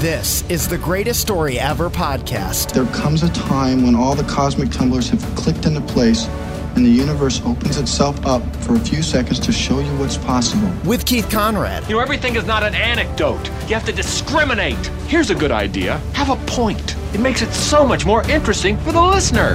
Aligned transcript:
This 0.00 0.48
is 0.48 0.68
the 0.68 0.78
Greatest 0.78 1.20
Story 1.20 1.58
Ever 1.58 1.90
podcast. 1.90 2.72
There 2.72 2.86
comes 2.94 3.24
a 3.24 3.28
time 3.30 3.82
when 3.82 3.96
all 3.96 4.14
the 4.14 4.22
cosmic 4.32 4.70
tumblers 4.70 5.08
have 5.08 5.20
clicked 5.34 5.66
into 5.66 5.80
place 5.80 6.28
and 6.76 6.86
the 6.86 6.90
universe 6.90 7.42
opens 7.44 7.78
itself 7.78 8.24
up 8.24 8.44
for 8.58 8.76
a 8.76 8.78
few 8.78 9.02
seconds 9.02 9.40
to 9.40 9.50
show 9.50 9.80
you 9.80 9.90
what's 9.96 10.16
possible. 10.16 10.72
With 10.84 11.04
Keith 11.04 11.28
Conrad. 11.28 11.82
You 11.88 11.96
know, 11.96 12.00
everything 12.00 12.36
is 12.36 12.46
not 12.46 12.62
an 12.62 12.76
anecdote. 12.76 13.44
You 13.62 13.74
have 13.74 13.84
to 13.86 13.92
discriminate. 13.92 14.86
Here's 15.08 15.30
a 15.30 15.34
good 15.34 15.50
idea 15.50 15.98
have 16.12 16.30
a 16.30 16.36
point. 16.46 16.94
It 17.12 17.18
makes 17.18 17.42
it 17.42 17.52
so 17.52 17.84
much 17.84 18.06
more 18.06 18.22
interesting 18.30 18.78
for 18.78 18.92
the 18.92 19.02
listener. 19.02 19.54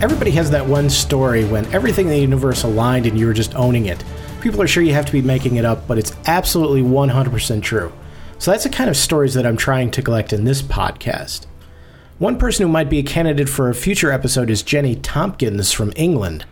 Everybody 0.00 0.30
has 0.30 0.50
that 0.52 0.64
one 0.64 0.88
story 0.88 1.44
when 1.44 1.66
everything 1.74 2.06
in 2.06 2.12
the 2.12 2.18
universe 2.18 2.62
aligned 2.62 3.04
and 3.04 3.18
you 3.18 3.26
were 3.26 3.34
just 3.34 3.54
owning 3.56 3.84
it. 3.84 4.02
People 4.40 4.62
are 4.62 4.66
sure 4.66 4.82
you 4.82 4.94
have 4.94 5.06
to 5.06 5.12
be 5.12 5.20
making 5.20 5.56
it 5.56 5.66
up, 5.66 5.86
but 5.86 5.98
it's 5.98 6.16
absolutely 6.26 6.82
100% 6.82 7.62
true. 7.62 7.92
So 8.38 8.50
that's 8.50 8.64
the 8.64 8.70
kind 8.70 8.88
of 8.88 8.96
stories 8.96 9.34
that 9.34 9.46
I'm 9.46 9.58
trying 9.58 9.90
to 9.90 10.02
collect 10.02 10.32
in 10.32 10.44
this 10.44 10.62
podcast. 10.62 11.44
One 12.18 12.38
person 12.38 12.64
who 12.64 12.72
might 12.72 12.88
be 12.88 12.98
a 12.98 13.02
candidate 13.02 13.50
for 13.50 13.68
a 13.68 13.74
future 13.74 14.10
episode 14.10 14.48
is 14.48 14.62
Jenny 14.62 14.96
Tompkins 14.96 15.72
from 15.72 15.92
England. 15.94 16.46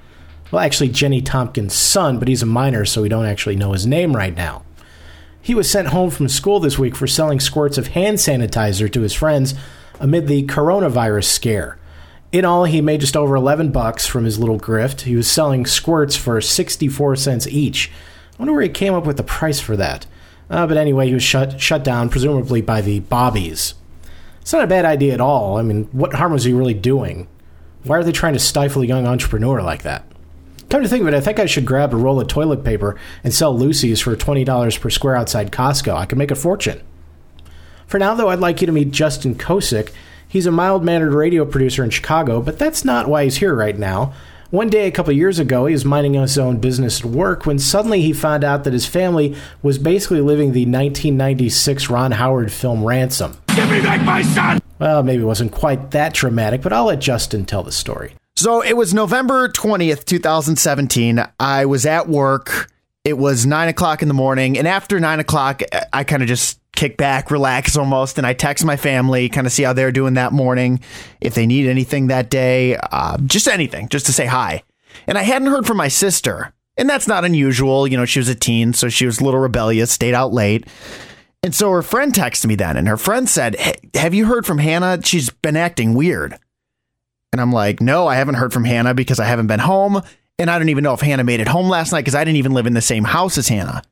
Well, 0.51 0.63
actually, 0.63 0.91
Jenny 0.91 1.23
Tompkins' 1.23 1.75
son, 1.75 2.19
but 2.19 2.29
he's 2.29 2.43
a 2.43 2.47
minor, 2.47 2.85
so 2.85 3.01
we 3.01 3.09
don't 3.09 3.27
actually 3.27 3.57
know 3.57 3.73
his 3.73 3.87
name 3.87 4.15
right 4.15 4.37
now. 4.37 4.65
He 5.41 5.55
was 5.55 5.71
sent 5.71 5.89
home 5.89 6.11
from 6.11 6.29
school 6.29 6.61
this 6.61 6.79
week 6.79 6.95
for 6.95 7.07
selling 7.07 7.41
squirts 7.41 7.79
of 7.79 7.89
hand 7.89 8.19
sanitizer 8.19 8.93
to 8.93 9.01
his 9.01 9.15
friends 9.15 9.55
amid 9.99 10.27
the 10.27 10.45
coronavirus 10.45 11.25
scare. 11.25 11.78
In 12.31 12.45
all, 12.45 12.65
he 12.65 12.81
made 12.81 13.01
just 13.01 13.17
over 13.17 13.37
11 13.37 13.71
bucks 13.71 14.07
from 14.07 14.25
his 14.25 14.39
little 14.39 14.59
grift. 14.59 15.03
He 15.03 15.17
was 15.17 15.31
selling 15.31 15.65
squirts 15.65 16.15
for 16.15 16.41
64 16.41 17.17
cents 17.17 17.47
each. 17.47 17.91
I 18.35 18.37
wonder 18.39 18.53
where 18.53 18.63
he 18.63 18.69
came 18.69 18.93
up 18.93 19.07
with 19.07 19.17
the 19.17 19.23
price 19.23 19.61
for 19.61 19.77
that. 19.77 20.07
Uh, 20.51 20.67
but 20.67 20.77
anyway, 20.77 21.09
he 21.09 21.15
was 21.15 21.23
shut 21.23 21.61
shut 21.61 21.83
down, 21.85 22.09
presumably 22.09 22.61
by 22.61 22.81
the 22.81 23.01
Bobbies. 23.01 23.75
It's 24.41 24.53
not 24.53 24.65
a 24.65 24.69
bad 24.69 24.85
idea 24.85 25.15
at 25.15 25.21
all. 25.21 25.57
I 25.57 25.63
mean, 25.63 25.85
what 25.93 26.15
harm 26.15 26.33
was 26.33 26.45
he 26.45 26.53
really 26.53 26.75
doing? 26.75 27.29
Why 27.85 27.99
are 27.99 28.05
they 28.05 28.13
trying 28.13 28.33
to 28.35 28.39
stifle 28.39 28.83
a 28.83 28.87
young 28.87 29.07
entrepreneur 29.07 29.63
like 29.63 29.83
that? 29.83 30.05
Come 30.71 30.83
to 30.83 30.89
think 30.89 31.03
of 31.03 31.09
it, 31.09 31.15
I 31.15 31.21
think 31.21 31.39
I 31.39 31.47
should 31.47 31.65
grab 31.65 31.95
a 31.95 31.97
roll 31.97 32.21
of 32.21 32.29
toilet 32.29 32.63
paper 32.63 32.97
and 33.25 33.33
sell 33.33 33.57
Lucy's 33.57 34.01
for 34.01 34.15
$20 34.15 34.81
per 34.81 34.91
square 34.91 35.17
outside 35.17 35.51
Costco. 35.51 35.95
I 35.95 36.05
could 36.05 36.19
make 36.19 36.31
a 36.31 36.35
fortune. 36.35 36.83
For 37.87 37.99
now, 37.99 38.15
though, 38.15 38.29
I'd 38.29 38.39
like 38.39 38.61
you 38.61 38.67
to 38.67 38.73
meet 38.73 38.91
Justin 38.91 39.35
Kosek. 39.35 39.91
He's 40.29 40.47
a 40.47 40.53
mild 40.53 40.85
mannered 40.85 41.15
radio 41.15 41.47
producer 41.47 41.83
in 41.83 41.91
Chicago, 41.91 42.43
but 42.43 42.59
that's 42.59 42.85
not 42.85 43.09
why 43.09 43.25
he's 43.25 43.39
here 43.39 43.55
right 43.55 43.79
now. 43.79 44.13
One 44.51 44.69
day, 44.69 44.87
a 44.87 44.91
couple 44.91 45.13
years 45.13 45.39
ago, 45.39 45.67
he 45.67 45.73
was 45.73 45.85
minding 45.85 46.15
his 46.15 46.39
own 46.39 46.59
business 46.59 47.01
at 47.01 47.07
work 47.07 47.47
when 47.47 47.59
suddenly 47.59 48.03
he 48.03 48.13
found 48.13 48.45
out 48.45 48.65
that 48.65 48.73
his 48.73 48.87
family 48.87 49.37
was 49.63 49.79
basically 49.79 50.21
living 50.21 50.53
the 50.53 50.65
1996 50.65 51.91
Ron 51.91 52.13
Howard 52.13 52.53
film 52.53 52.85
Ransom. 52.85 53.39
Give 53.55 53.71
me 53.71 53.81
back 53.81 54.03
my 54.03 54.23
son! 54.23 54.61
Well, 54.79 55.03
maybe 55.03 55.23
it 55.23 55.27
wasn't 55.27 55.53
quite 55.53 55.91
that 55.91 56.15
dramatic, 56.15 56.63
but 56.63 56.73
I'll 56.73 56.87
let 56.87 57.01
Justin 57.01 57.45
tell 57.45 57.63
the 57.63 57.73
story. 57.73 58.15
So 58.37 58.63
it 58.63 58.77
was 58.77 58.95
November 58.95 59.49
20th, 59.49 60.05
2017. 60.05 61.23
I 61.41 61.67
was 61.67 61.85
at 61.85 62.09
work. 62.09 62.71
It 63.05 63.19
was 63.19 63.45
nine 63.45 63.69
o'clock 63.69 64.01
in 64.01 64.09
the 64.09 64.15
morning. 64.15 64.57
And 64.57 64.69
after 64.69 65.01
nine 65.01 65.21
o'clock, 65.21 65.63
I 65.93 66.05
kind 66.05 66.23
of 66.23 66.29
just 66.29 66.61
kick 66.79 66.97
back, 66.97 67.33
relax 67.33 67.77
almost, 67.77 68.19
and 68.19 68.27
I 68.27 68.35
text 68.35 68.65
my 68.65 68.77
family, 68.77 69.29
kind 69.29 69.49
of 69.49 69.53
see 69.53 69.65
how 69.65 69.73
they're 69.73 69.91
doing 69.91 70.15
that 70.15 70.33
morning, 70.33 70.79
if 71.21 71.35
they 71.35 71.45
need 71.45 71.67
anything 71.67 72.07
that 72.07 72.31
day, 72.31 72.77
uh, 72.77 73.19
just 73.25 73.49
anything, 73.49 73.89
just 73.89 74.07
to 74.07 74.13
say 74.13 74.27
hi. 74.27 74.63
And 75.09 75.19
I 75.19 75.23
hadn't 75.23 75.49
heard 75.49 75.67
from 75.67 75.77
my 75.77 75.89
sister, 75.89 76.55
and 76.77 76.89
that's 76.89 77.09
not 77.09 77.25
unusual. 77.25 77.89
You 77.89 77.97
know, 77.97 78.05
she 78.05 78.21
was 78.21 78.29
a 78.29 78.35
teen, 78.37 78.75
so 78.75 78.89
she 78.89 79.07
was 79.07 79.21
a 79.21 79.25
little 79.25 79.41
rebellious, 79.41 79.91
stayed 79.91 80.15
out 80.15 80.33
late. 80.33 80.69
And 81.43 81.53
so 81.53 81.69
her 81.73 81.83
friend 81.83 82.13
texted 82.13 82.47
me 82.47 82.55
then, 82.55 82.77
and 82.77 82.87
her 82.87 82.97
friend 82.97 83.29
said, 83.29 83.57
hey, 83.57 83.75
Have 83.95 84.15
you 84.15 84.27
heard 84.27 84.47
from 84.47 84.59
Hannah? 84.59 85.01
She's 85.03 85.31
been 85.31 85.57
acting 85.57 85.95
weird. 85.95 86.39
And 87.33 87.41
I'm 87.41 87.53
like, 87.53 87.81
No, 87.81 88.07
I 88.07 88.15
haven't 88.15 88.37
heard 88.37 88.53
from 88.53 88.65
Hannah 88.65 88.95
because 88.95 89.19
I 89.19 89.25
haven't 89.25 89.49
been 89.49 89.61
home. 89.61 90.01
And 90.39 90.49
I 90.49 90.59
don't 90.61 90.69
even 90.69 90.85
know 90.85 90.95
if 90.95 91.01
Hannah 91.01 91.25
made 91.25 91.41
it 91.41 91.49
home 91.49 91.69
last 91.69 91.91
night 91.91 92.03
because 92.03 92.15
I 92.15 92.23
didn't 92.23 92.37
even 92.37 92.53
live 92.53 92.69
in 92.69 92.75
the 92.75 92.81
same 92.81 93.03
house 93.03 93.37
as 93.37 93.49
Hannah. 93.49 93.83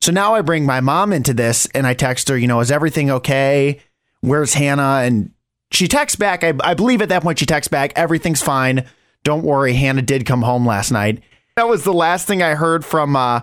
So 0.00 0.12
now 0.12 0.34
I 0.34 0.42
bring 0.42 0.64
my 0.66 0.80
mom 0.80 1.12
into 1.12 1.34
this 1.34 1.66
and 1.74 1.86
I 1.86 1.94
text 1.94 2.28
her, 2.28 2.36
you 2.36 2.46
know, 2.46 2.60
is 2.60 2.70
everything 2.70 3.10
okay? 3.10 3.80
Where's 4.20 4.54
Hannah? 4.54 5.00
And 5.04 5.32
she 5.72 5.88
texts 5.88 6.16
back. 6.16 6.44
I, 6.44 6.52
I 6.62 6.74
believe 6.74 7.02
at 7.02 7.08
that 7.08 7.22
point 7.22 7.38
she 7.38 7.46
texts 7.46 7.68
back, 7.68 7.92
everything's 7.96 8.42
fine. 8.42 8.84
Don't 9.24 9.42
worry. 9.42 9.72
Hannah 9.72 10.02
did 10.02 10.26
come 10.26 10.42
home 10.42 10.66
last 10.66 10.90
night. 10.90 11.22
That 11.56 11.68
was 11.68 11.84
the 11.84 11.92
last 11.92 12.26
thing 12.26 12.42
I 12.42 12.54
heard 12.54 12.84
from 12.84 13.16
uh, 13.16 13.40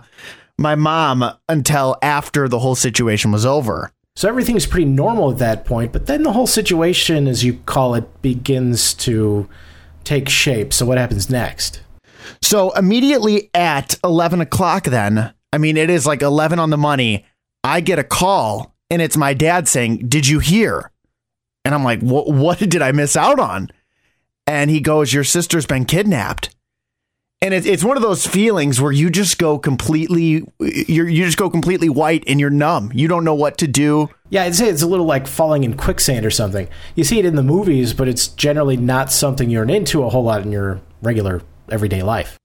my 0.58 0.76
mom 0.76 1.26
until 1.50 1.98
after 2.02 2.48
the 2.48 2.60
whole 2.60 2.76
situation 2.76 3.32
was 3.32 3.46
over. 3.46 3.92
So 4.16 4.30
everything's 4.30 4.68
pretty 4.68 4.86
normal 4.86 5.32
at 5.32 5.40
that 5.40 5.66
point, 5.66 5.92
but 5.92 6.06
then 6.06 6.22
the 6.22 6.34
whole 6.34 6.46
situation, 6.46 7.28
as 7.28 7.44
you 7.44 7.56
call 7.66 7.96
it, 7.96 8.22
begins 8.22 8.94
to 8.96 9.50
take 10.04 10.30
shape. 10.30 10.72
So 10.72 10.86
what 10.86 11.00
happens 11.00 11.30
next? 11.30 11.82
So 12.42 12.72
immediately 12.72 13.50
at 13.56 13.98
11 14.04 14.42
o'clock, 14.42 14.84
then, 14.86 15.34
I 15.54 15.60
mean, 15.60 15.78
it 15.78 15.92
is 15.92 16.08
like 16.08 16.24
11 16.24 16.58
on 16.58 16.72
the 16.72 16.78
money. 16.78 17.28
I 17.64 17.80
get 17.80 18.00
a 18.00 18.04
call 18.04 18.76
and 18.90 19.04
it's 19.04 19.16
my 19.16 19.36
dad 19.36 19.68
saying, 19.68 20.10
Did 20.10 20.28
you 20.28 20.40
hear? 20.40 20.92
And 21.64 21.76
I'm 21.76 21.84
like, 21.84 22.02
What, 22.02 22.58
did 22.70 22.82
I 22.82 22.92
miss 22.92 23.16
out 23.16 23.40
on? 23.40 23.70
And 24.48 24.72
he 24.72 24.82
goes, 24.82 25.14
Your 25.14 25.24
sister's 25.24 25.68
been 25.68 25.86
kidnapped. 25.86 26.56
And 27.40 27.54
it, 27.54 27.68
it's 27.68 27.84
one 27.84 27.98
of 27.98 28.04
those 28.04 28.26
feelings 28.26 28.82
where 28.82 28.92
you 28.92 29.12
just 29.12 29.38
go 29.38 29.60
completely, 29.60 30.44
you 30.60 31.06
you 31.06 31.26
just 31.26 31.38
go 31.38 31.52
completely 31.52 31.90
white 31.90 32.24
and 32.26 32.40
you're 32.40 32.50
numb. 32.50 32.92
You 32.96 33.08
don't 33.08 33.26
know 33.26 33.36
what 33.36 33.60
to 33.60 33.68
do. 33.68 34.10
Yeah, 34.30 34.44
I'd 34.44 34.56
say 34.56 34.70
it's 34.70 34.82
a 34.82 34.88
little 34.88 35.06
like 35.06 35.28
falling 35.28 35.64
in 35.64 35.78
quicksand 35.78 36.26
or 36.26 36.32
something. 36.32 36.68
You 36.96 37.04
see 37.04 37.20
it 37.20 37.26
in 37.26 37.36
the 37.36 37.44
movies, 37.44 37.94
but 37.94 38.08
it's 38.08 38.28
generally 38.30 38.78
not 38.78 39.12
something 39.12 39.52
you're 39.52 39.70
into 39.70 40.04
a 40.04 40.10
whole 40.10 40.24
lot 40.24 40.42
in 40.42 40.52
your 40.52 40.82
regular 41.04 41.44
everyday 41.70 42.02
life. 42.02 42.40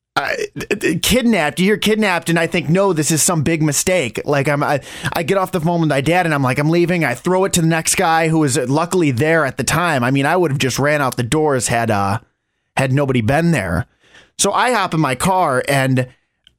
Kidnapped. 1.03 1.61
You 1.61 1.67
hear 1.67 1.77
kidnapped, 1.77 2.29
and 2.29 2.39
I 2.39 2.47
think, 2.47 2.69
no, 2.69 2.93
this 2.93 3.11
is 3.11 3.23
some 3.23 3.43
big 3.43 3.63
mistake. 3.63 4.21
Like 4.25 4.49
I'm, 4.49 4.63
I, 4.63 4.81
I 5.13 5.23
get 5.23 5.39
off 5.39 5.53
the 5.53 5.61
phone 5.61 5.81
with 5.81 5.89
my 5.89 6.01
dad, 6.01 6.27
and 6.27 6.35
I'm 6.35 6.43
like, 6.43 6.59
I'm 6.59 6.71
leaving. 6.71 7.05
I 7.05 7.15
throw 7.15 7.45
it 7.45 7.53
to 7.55 7.61
the 7.61 7.67
next 7.67 7.95
guy 7.95 8.29
who 8.29 8.39
was 8.39 8.57
luckily 8.57 9.11
there 9.11 9.45
at 9.45 9.57
the 9.57 9.65
time. 9.65 10.03
I 10.03 10.11
mean, 10.11 10.27
I 10.27 10.37
would 10.37 10.51
have 10.51 10.59
just 10.59 10.79
ran 10.79 11.01
out 11.01 11.17
the 11.17 11.23
doors 11.23 11.69
had, 11.69 11.91
uh, 11.91 12.21
had 12.77 12.93
nobody 12.93 13.21
been 13.21 13.51
there. 13.51 13.87
So 14.39 14.53
I 14.53 14.73
hop 14.73 14.95
in 14.95 15.01
my 15.01 15.15
car, 15.15 15.63
and 15.69 16.09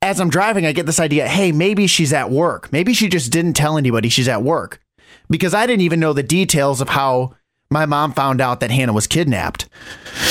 as 0.02 0.20
I'm 0.20 0.30
driving, 0.30 0.66
I 0.66 0.72
get 0.72 0.86
this 0.86 1.00
idea. 1.00 1.28
Hey, 1.28 1.52
maybe 1.52 1.88
she's 1.88 2.14
at 2.14 2.30
work. 2.30 2.72
Maybe 2.72 2.94
she 2.94 3.10
just 3.10 3.32
didn't 3.32 3.54
tell 3.54 3.78
anybody 3.78 4.10
she's 4.10 4.28
at 4.28 4.44
work 4.44 4.82
because 5.30 5.54
I 5.54 5.66
didn't 5.66 5.82
even 5.82 6.00
know 6.00 6.14
the 6.14 6.24
details 6.24 6.82
of 6.82 6.90
how 6.90 7.36
my 7.72 7.86
mom 7.86 8.14
found 8.14 8.42
out 8.42 8.62
that 8.62 8.72
Hannah 8.72 8.94
was 8.94 9.06
kidnapped. 9.06 9.70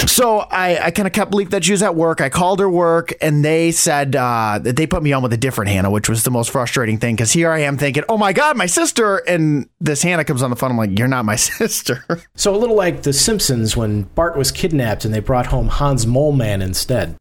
So 0.07 0.39
I, 0.39 0.87
I 0.87 0.91
kind 0.91 1.07
of 1.07 1.13
kept 1.13 1.31
belief 1.31 1.51
that 1.51 1.63
she 1.63 1.71
was 1.71 1.85
at 1.85 1.95
work. 1.95 2.21
I 2.21 2.29
called 2.29 2.59
her 2.59 2.69
work 2.69 3.13
and 3.21 3.45
they 3.45 3.71
said 3.71 4.17
uh, 4.17 4.59
that 4.61 4.75
they 4.75 4.89
put 4.89 5.05
me 5.05 5.13
on 5.13 5.23
with 5.23 5.33
a 5.33 5.37
different 5.37 5.71
Hannah, 5.71 5.91
which 5.91 6.09
was 6.09 6.25
the 6.25 6.33
most 6.33 6.51
frustrating 6.51 6.99
thing 6.99 7.15
because 7.15 7.31
here 7.31 7.53
I 7.53 7.61
am 7.61 7.79
thinking, 7.79 8.03
oh 8.09 8.19
my 8.19 8.33
God, 8.33 8.57
my 8.57 8.67
sister. 8.67 9.19
And 9.19 9.69
this 9.81 10.03
Hannah 10.03 10.25
comes 10.25 10.43
on 10.43 10.51
the 10.51 10.57
phone. 10.57 10.73
I'm 10.73 10.77
like, 10.77 10.99
you're 10.99 11.07
not 11.07 11.25
my 11.25 11.37
sister. 11.37 12.05
So 12.35 12.55
a 12.55 12.59
little 12.59 12.77
like 12.77 13.03
The 13.03 13.13
Simpsons 13.13 13.77
when 13.77 14.03
Bart 14.03 14.37
was 14.37 14.51
kidnapped 14.51 15.05
and 15.05 15.15
they 15.15 15.21
brought 15.21 15.47
home 15.47 15.69
Hans 15.69 16.07
Moleman 16.07 16.61
instead. 16.61 17.17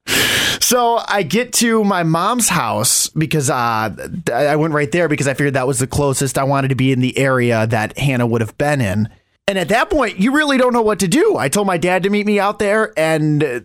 So 0.60 1.00
I 1.08 1.22
get 1.24 1.54
to 1.54 1.84
my 1.84 2.02
mom's 2.02 2.50
house 2.50 3.08
because 3.10 3.52
uh, 3.52 3.96
I 4.34 4.56
went 4.56 4.74
right 4.74 4.92
there 4.92 5.08
because 5.08 5.28
I 5.28 5.36
figured 5.36 5.54
that 5.54 5.68
was 5.68 5.78
the 5.78 5.88
closest 5.88 6.38
I 6.40 6.44
wanted 6.44 6.70
to 6.70 6.76
be 6.76 6.92
in 6.92 7.00
the 7.02 7.18
area 7.18 7.68
that 7.68 7.98
Hannah 7.98 8.26
would 8.26 8.42
have 8.42 8.58
been 8.58 8.82
in. 8.82 9.10
And 9.48 9.58
at 9.58 9.70
that 9.70 9.90
point, 9.90 10.20
you 10.20 10.34
really 10.34 10.58
don't 10.58 10.74
know 10.74 10.82
what 10.82 11.00
to 11.00 11.08
do. 11.08 11.38
I 11.38 11.48
told 11.48 11.68
my 11.68 11.78
dad 11.78 12.04
to 12.04 12.10
meet 12.10 12.26
me 12.26 12.38
out 12.38 12.60
there, 12.60 12.94
and 12.98 13.44
uh, 13.44 13.60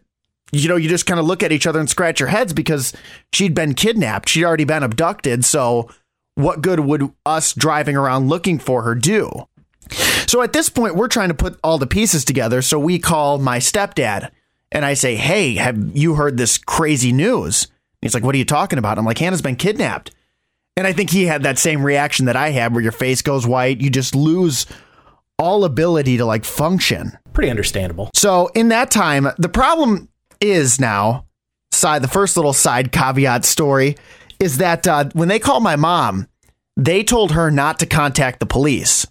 you 0.53 0.69
know, 0.69 0.76
you 0.76 0.88
just 0.88 1.06
kind 1.06 1.19
of 1.19 1.26
look 1.26 1.43
at 1.43 1.50
each 1.50 1.66
other 1.66 1.81
and 1.81 1.91
scratch 1.91 2.20
your 2.20 2.28
heads 2.28 2.53
because 2.53 2.93
she'd 3.32 3.54
been 3.54 3.75
kidnapped. 3.75 4.28
She'd 4.28 4.44
already 4.44 4.65
been 4.65 4.82
abducted. 4.82 5.44
So, 5.44 5.91
what 6.34 6.62
good 6.62 6.81
would 6.81 7.10
us 7.26 7.53
driving 7.53 7.97
around 7.97 8.28
looking 8.28 8.59
for 8.59 8.83
her 8.83 8.95
do? 8.95 9.48
So, 10.28 10.42
at 10.42 10.53
this 10.53 10.68
point, 10.68 10.95
we're 10.95 11.09
trying 11.09 11.28
to 11.28 11.34
put 11.34 11.59
all 11.65 11.78
the 11.78 11.86
pieces 11.86 12.24
together. 12.24 12.62
So, 12.62 12.78
we 12.78 12.98
call 12.98 13.39
my 13.39 13.59
stepdad 13.59 14.30
and 14.71 14.84
I 14.84 14.95
say, 14.95 15.16
Hey, 15.16 15.54
have 15.54 15.97
you 15.97 16.15
heard 16.15 16.36
this 16.36 16.59
crazy 16.59 17.12
news? 17.12 17.66
He's 18.03 18.15
like, 18.15 18.22
What 18.22 18.34
are 18.34 18.39
you 18.39 18.45
talking 18.45 18.78
about? 18.78 18.98
I'm 18.98 19.04
like, 19.04 19.18
Hannah's 19.18 19.42
been 19.42 19.56
kidnapped. 19.56 20.12
And 20.77 20.86
I 20.86 20.92
think 20.92 21.10
he 21.10 21.24
had 21.24 21.42
that 21.42 21.59
same 21.59 21.83
reaction 21.83 22.27
that 22.27 22.36
I 22.36 22.51
had 22.51 22.72
where 22.72 22.83
your 22.83 22.92
face 22.92 23.21
goes 23.21 23.47
white. 23.47 23.80
You 23.80 23.91
just 23.91 24.15
lose 24.15 24.66
all 25.38 25.64
ability 25.64 26.16
to 26.18 26.24
like 26.24 26.44
function. 26.44 27.12
Pretty 27.32 27.50
understandable. 27.50 28.10
So 28.14 28.48
in 28.54 28.68
that 28.68 28.90
time, 28.90 29.28
the 29.38 29.48
problem 29.48 30.08
is 30.40 30.80
now 30.80 31.26
side 31.72 32.02
the 32.02 32.08
first 32.08 32.36
little 32.36 32.52
side 32.52 32.92
caveat 32.92 33.44
story 33.44 33.96
is 34.38 34.58
that 34.58 34.86
uh, 34.86 35.04
when 35.12 35.28
they 35.28 35.38
called 35.38 35.62
my 35.62 35.76
mom, 35.76 36.26
they 36.76 37.04
told 37.04 37.32
her 37.32 37.50
not 37.50 37.78
to 37.78 37.86
contact 37.86 38.40
the 38.40 38.46
police. 38.46 39.06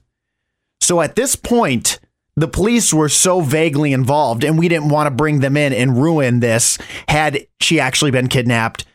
So 0.81 1.01
at 1.01 1.15
this 1.15 1.35
point, 1.35 1.99
the 2.35 2.47
police 2.47 2.93
were 2.93 3.09
so 3.09 3.41
vaguely 3.41 3.93
involved, 3.93 4.43
and 4.43 4.57
we 4.57 4.67
didn't 4.67 4.89
want 4.89 5.07
to 5.07 5.11
bring 5.11 5.39
them 5.39 5.57
in 5.57 5.73
and 5.73 6.01
ruin 6.01 6.39
this. 6.39 6.77
Had 7.07 7.45
she 7.59 7.79
actually 7.79 8.11
been 8.11 8.27
kidnapped, 8.27 8.85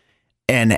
and 0.48 0.74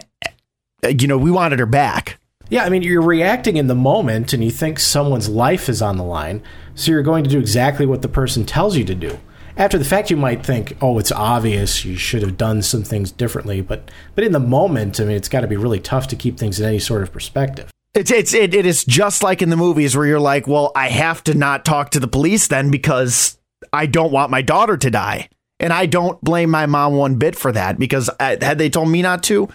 uh, 0.84 0.88
you 0.88 1.06
know, 1.06 1.18
we 1.18 1.30
wanted 1.30 1.58
her 1.60 1.66
back. 1.66 2.18
Yeah, 2.50 2.64
I 2.64 2.70
mean, 2.70 2.82
you're 2.82 3.02
reacting 3.02 3.56
in 3.58 3.66
the 3.66 3.74
moment 3.74 4.32
and 4.32 4.42
you 4.42 4.50
think 4.50 4.78
someone's 4.78 5.28
life 5.28 5.68
is 5.68 5.82
on 5.82 5.98
the 5.98 6.04
line, 6.04 6.42
so 6.74 6.90
you're 6.90 7.02
going 7.02 7.24
to 7.24 7.30
do 7.30 7.38
exactly 7.38 7.84
what 7.84 8.00
the 8.00 8.08
person 8.08 8.44
tells 8.44 8.76
you 8.76 8.84
to 8.84 8.94
do. 8.94 9.18
After 9.58 9.76
the 9.76 9.84
fact, 9.84 10.10
you 10.10 10.16
might 10.16 10.46
think, 10.46 10.76
oh, 10.80 10.98
it's 10.98 11.12
obvious, 11.12 11.84
you 11.84 11.96
should 11.96 12.22
have 12.22 12.38
done 12.38 12.62
some 12.62 12.84
things 12.84 13.10
differently. 13.10 13.60
But, 13.60 13.90
but 14.14 14.24
in 14.24 14.32
the 14.32 14.40
moment, 14.40 15.00
I 15.00 15.04
mean, 15.04 15.16
it's 15.16 15.28
got 15.28 15.40
to 15.40 15.46
be 15.46 15.56
really 15.56 15.80
tough 15.80 16.06
to 16.08 16.16
keep 16.16 16.38
things 16.38 16.58
in 16.60 16.66
any 16.66 16.78
sort 16.78 17.02
of 17.02 17.12
perspective. 17.12 17.70
It's 17.94 18.10
it's 18.10 18.34
it, 18.34 18.54
it 18.54 18.64
is 18.64 18.84
just 18.84 19.22
like 19.22 19.42
in 19.42 19.50
the 19.50 19.56
movies 19.56 19.96
where 19.96 20.06
you're 20.06 20.20
like, 20.20 20.46
well, 20.46 20.70
I 20.76 20.88
have 20.88 21.24
to 21.24 21.34
not 21.34 21.64
talk 21.64 21.90
to 21.90 22.00
the 22.00 22.06
police 22.06 22.46
then 22.46 22.70
because 22.70 23.38
I 23.72 23.86
don't 23.86 24.12
want 24.12 24.30
my 24.30 24.42
daughter 24.42 24.76
to 24.76 24.90
die, 24.90 25.28
and 25.58 25.72
I 25.72 25.86
don't 25.86 26.20
blame 26.22 26.50
my 26.50 26.66
mom 26.66 26.94
one 26.94 27.16
bit 27.16 27.34
for 27.34 27.50
that 27.50 27.78
because 27.78 28.08
I, 28.20 28.36
uh, 28.36 28.44
had 28.44 28.58
they 28.58 28.70
told 28.70 28.88
me 28.88 29.02
not 29.02 29.22
to, 29.24 29.48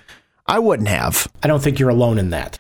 I 0.45 0.59
wouldn't 0.59 0.89
have. 0.89 1.27
I 1.41 1.47
don't 1.47 1.61
think 1.61 1.79
you're 1.79 1.89
alone 1.89 2.19
in 2.19 2.31
that. 2.31 2.57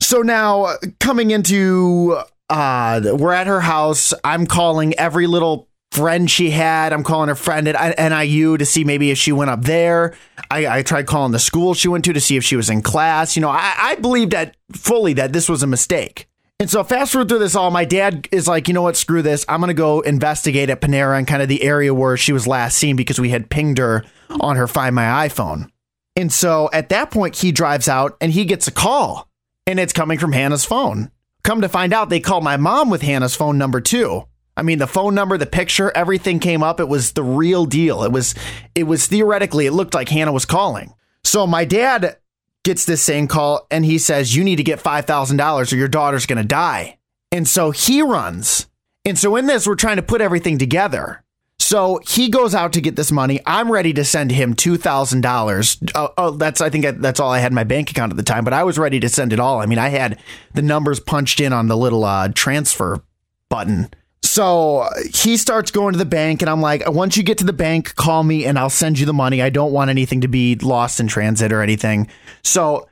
So 0.00 0.22
now 0.22 0.74
coming 1.00 1.30
into 1.30 2.18
uh 2.48 3.00
we're 3.04 3.32
at 3.32 3.46
her 3.46 3.60
house. 3.60 4.14
I'm 4.24 4.46
calling 4.46 4.94
every 4.98 5.26
little 5.26 5.68
friend 5.90 6.30
she 6.30 6.50
had. 6.50 6.92
I'm 6.92 7.04
calling 7.04 7.28
her 7.28 7.34
friend 7.34 7.68
at 7.68 7.98
NIU 7.98 8.58
to 8.58 8.66
see 8.66 8.84
maybe 8.84 9.10
if 9.10 9.18
she 9.18 9.32
went 9.32 9.50
up 9.50 9.62
there. 9.62 10.14
I, 10.50 10.78
I, 10.78 10.82
tried 10.82 11.06
calling 11.06 11.32
the 11.32 11.38
school 11.38 11.74
she 11.74 11.88
went 11.88 12.04
to 12.04 12.12
to 12.12 12.20
see 12.20 12.36
if 12.36 12.44
she 12.44 12.56
was 12.56 12.70
in 12.70 12.82
class. 12.82 13.36
You 13.36 13.42
know, 13.42 13.50
I, 13.50 13.74
I 13.76 13.94
believed 13.96 14.32
that 14.32 14.56
fully 14.72 15.14
that 15.14 15.32
this 15.32 15.48
was 15.48 15.62
a 15.62 15.66
mistake. 15.66 16.28
And 16.60 16.68
so 16.68 16.82
fast 16.82 17.12
forward 17.12 17.28
through 17.28 17.38
this 17.38 17.54
all, 17.54 17.70
my 17.70 17.84
dad 17.84 18.28
is 18.32 18.48
like, 18.48 18.66
you 18.68 18.74
know 18.74 18.82
what, 18.82 18.96
screw 18.96 19.22
this. 19.22 19.44
I'm 19.48 19.60
gonna 19.60 19.74
go 19.74 20.00
investigate 20.00 20.70
at 20.70 20.80
Panera 20.80 21.16
and 21.16 21.26
kind 21.26 21.42
of 21.42 21.48
the 21.48 21.62
area 21.62 21.94
where 21.94 22.16
she 22.16 22.32
was 22.32 22.46
last 22.46 22.76
seen 22.76 22.96
because 22.96 23.20
we 23.20 23.30
had 23.30 23.48
pinged 23.48 23.78
her 23.78 24.04
on 24.40 24.56
her 24.56 24.66
Find 24.66 24.94
My 24.94 25.28
iPhone. 25.28 25.70
And 26.18 26.32
so 26.32 26.68
at 26.72 26.88
that 26.88 27.12
point, 27.12 27.36
he 27.36 27.52
drives 27.52 27.88
out 27.88 28.16
and 28.20 28.32
he 28.32 28.44
gets 28.44 28.66
a 28.66 28.72
call, 28.72 29.28
and 29.68 29.78
it's 29.78 29.92
coming 29.92 30.18
from 30.18 30.32
Hannah's 30.32 30.64
phone. 30.64 31.12
Come 31.44 31.60
to 31.60 31.68
find 31.68 31.92
out, 31.92 32.10
they 32.10 32.18
called 32.18 32.42
my 32.42 32.56
mom 32.56 32.90
with 32.90 33.02
Hannah's 33.02 33.36
phone 33.36 33.56
number 33.56 33.80
two. 33.80 34.24
I 34.56 34.62
mean, 34.62 34.80
the 34.80 34.88
phone 34.88 35.14
number, 35.14 35.38
the 35.38 35.46
picture, 35.46 35.92
everything 35.94 36.40
came 36.40 36.60
up. 36.60 36.80
It 36.80 36.88
was 36.88 37.12
the 37.12 37.22
real 37.22 37.66
deal. 37.66 38.02
It 38.02 38.10
was, 38.10 38.34
it 38.74 38.82
was 38.82 39.06
theoretically, 39.06 39.66
it 39.66 39.72
looked 39.72 39.94
like 39.94 40.08
Hannah 40.08 40.32
was 40.32 40.44
calling. 40.44 40.92
So 41.22 41.46
my 41.46 41.64
dad 41.64 42.16
gets 42.64 42.84
this 42.84 43.00
same 43.00 43.28
call 43.28 43.68
and 43.70 43.84
he 43.84 43.96
says, 43.98 44.34
You 44.34 44.42
need 44.42 44.56
to 44.56 44.64
get 44.64 44.80
$5,000 44.80 45.72
or 45.72 45.76
your 45.76 45.86
daughter's 45.86 46.26
going 46.26 46.42
to 46.42 46.44
die. 46.44 46.98
And 47.30 47.46
so 47.46 47.70
he 47.70 48.02
runs. 48.02 48.66
And 49.04 49.16
so 49.16 49.36
in 49.36 49.46
this, 49.46 49.68
we're 49.68 49.76
trying 49.76 49.98
to 49.98 50.02
put 50.02 50.20
everything 50.20 50.58
together. 50.58 51.22
So 51.68 52.00
he 52.08 52.30
goes 52.30 52.54
out 52.54 52.72
to 52.72 52.80
get 52.80 52.96
this 52.96 53.12
money. 53.12 53.40
I'm 53.44 53.70
ready 53.70 53.92
to 53.92 54.02
send 54.02 54.30
him 54.30 54.54
two 54.54 54.78
thousand 54.78 55.26
uh, 55.26 55.28
dollars. 55.28 55.76
Oh, 55.94 56.30
that's 56.30 56.62
I 56.62 56.70
think 56.70 56.86
that's 57.02 57.20
all 57.20 57.30
I 57.30 57.40
had 57.40 57.52
in 57.52 57.54
my 57.54 57.64
bank 57.64 57.90
account 57.90 58.10
at 58.10 58.16
the 58.16 58.22
time. 58.22 58.42
But 58.42 58.54
I 58.54 58.64
was 58.64 58.78
ready 58.78 58.98
to 59.00 59.08
send 59.10 59.34
it 59.34 59.38
all. 59.38 59.60
I 59.60 59.66
mean, 59.66 59.78
I 59.78 59.90
had 59.90 60.18
the 60.54 60.62
numbers 60.62 60.98
punched 60.98 61.40
in 61.40 61.52
on 61.52 61.68
the 61.68 61.76
little 61.76 62.06
uh, 62.06 62.28
transfer 62.34 63.02
button, 63.50 63.90
so 64.22 64.88
he 65.14 65.36
starts 65.36 65.70
going 65.70 65.92
to 65.92 65.98
the 65.98 66.06
bank, 66.06 66.40
and 66.40 66.48
I'm 66.48 66.62
like, 66.62 66.88
once 66.88 67.18
you 67.18 67.22
get 67.22 67.36
to 67.36 67.44
the 67.44 67.52
bank, 67.52 67.94
call 67.96 68.22
me 68.22 68.46
and 68.46 68.58
I'll 68.58 68.70
send 68.70 68.98
you 68.98 69.04
the 69.04 69.12
money. 69.12 69.42
I 69.42 69.50
don't 69.50 69.70
want 69.70 69.90
anything 69.90 70.22
to 70.22 70.28
be 70.28 70.54
lost 70.54 71.00
in 71.00 71.06
transit 71.06 71.52
or 71.52 71.60
anything. 71.60 72.08
So 72.42 72.88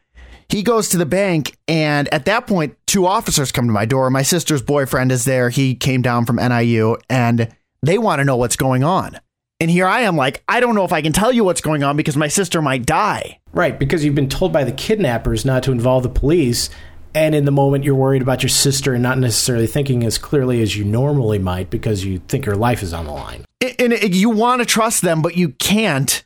he 0.50 0.62
goes 0.62 0.90
to 0.90 0.98
the 0.98 1.06
bank, 1.06 1.56
and 1.66 2.12
at 2.12 2.26
that 2.26 2.46
point, 2.46 2.76
two 2.86 3.06
officers 3.06 3.52
come 3.52 3.68
to 3.68 3.72
my 3.72 3.86
door. 3.86 4.10
My 4.10 4.20
sister's 4.20 4.60
boyfriend 4.60 5.12
is 5.12 5.24
there. 5.24 5.48
He 5.48 5.74
came 5.74 6.02
down 6.02 6.26
from 6.26 6.36
NIU, 6.36 6.98
and 7.08 7.48
they 7.82 7.98
want 7.98 8.20
to 8.20 8.24
know 8.24 8.36
what's 8.36 8.56
going 8.56 8.84
on. 8.84 9.18
And 9.58 9.70
here 9.70 9.86
I 9.86 10.02
am, 10.02 10.16
like, 10.16 10.42
I 10.48 10.60
don't 10.60 10.74
know 10.74 10.84
if 10.84 10.92
I 10.92 11.00
can 11.00 11.12
tell 11.12 11.32
you 11.32 11.42
what's 11.42 11.62
going 11.62 11.82
on 11.82 11.96
because 11.96 12.16
my 12.16 12.28
sister 12.28 12.60
might 12.60 12.84
die. 12.84 13.40
Right, 13.52 13.78
because 13.78 14.04
you've 14.04 14.14
been 14.14 14.28
told 14.28 14.52
by 14.52 14.64
the 14.64 14.72
kidnappers 14.72 15.44
not 15.46 15.62
to 15.62 15.72
involve 15.72 16.02
the 16.02 16.10
police 16.10 16.68
and 17.16 17.34
in 17.34 17.46
the 17.46 17.50
moment 17.50 17.82
you're 17.82 17.94
worried 17.94 18.20
about 18.20 18.42
your 18.42 18.50
sister 18.50 18.92
and 18.92 19.02
not 19.02 19.18
necessarily 19.18 19.66
thinking 19.66 20.04
as 20.04 20.18
clearly 20.18 20.60
as 20.60 20.76
you 20.76 20.84
normally 20.84 21.38
might 21.38 21.70
because 21.70 22.04
you 22.04 22.18
think 22.28 22.44
your 22.44 22.56
life 22.56 22.82
is 22.82 22.92
on 22.92 23.06
the 23.06 23.12
line. 23.12 23.46
And 23.78 24.14
you 24.14 24.28
want 24.28 24.60
to 24.60 24.66
trust 24.66 25.00
them, 25.00 25.22
but 25.22 25.34
you 25.34 25.50
can't. 25.50 26.22